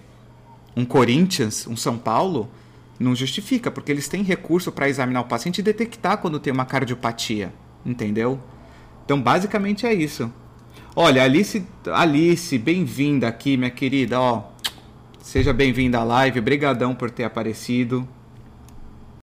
um 0.75 0.85
Corinthians, 0.85 1.67
um 1.67 1.77
São 1.77 1.99
Paulo, 1.99 2.49
não 2.99 3.15
justifica, 3.15 3.71
porque 3.71 3.93
eles 3.93 4.09
têm 4.09 4.23
recurso 4.23 4.73
para 4.73 4.89
examinar 4.89 5.21
o 5.21 5.25
paciente 5.25 5.59
e 5.59 5.63
detectar 5.63 6.19
quando 6.19 6.41
tem 6.41 6.53
uma 6.53 6.65
cardiopatia, 6.65 7.53
entendeu? 7.85 8.41
Então, 9.05 9.21
basicamente 9.21 9.87
é 9.87 9.93
isso. 9.93 10.33
Olha, 10.95 11.23
Alice, 11.23 11.67
Alice, 11.87 12.59
bem-vinda 12.59 13.29
aqui, 13.29 13.57
minha 13.57 13.71
querida, 13.71 14.21
ó. 14.21 14.50
Seja 15.31 15.53
bem-vindo 15.53 15.97
à 15.97 16.03
live, 16.03 16.41
brigadão 16.41 16.93
por 16.93 17.09
ter 17.09 17.23
aparecido. 17.23 18.05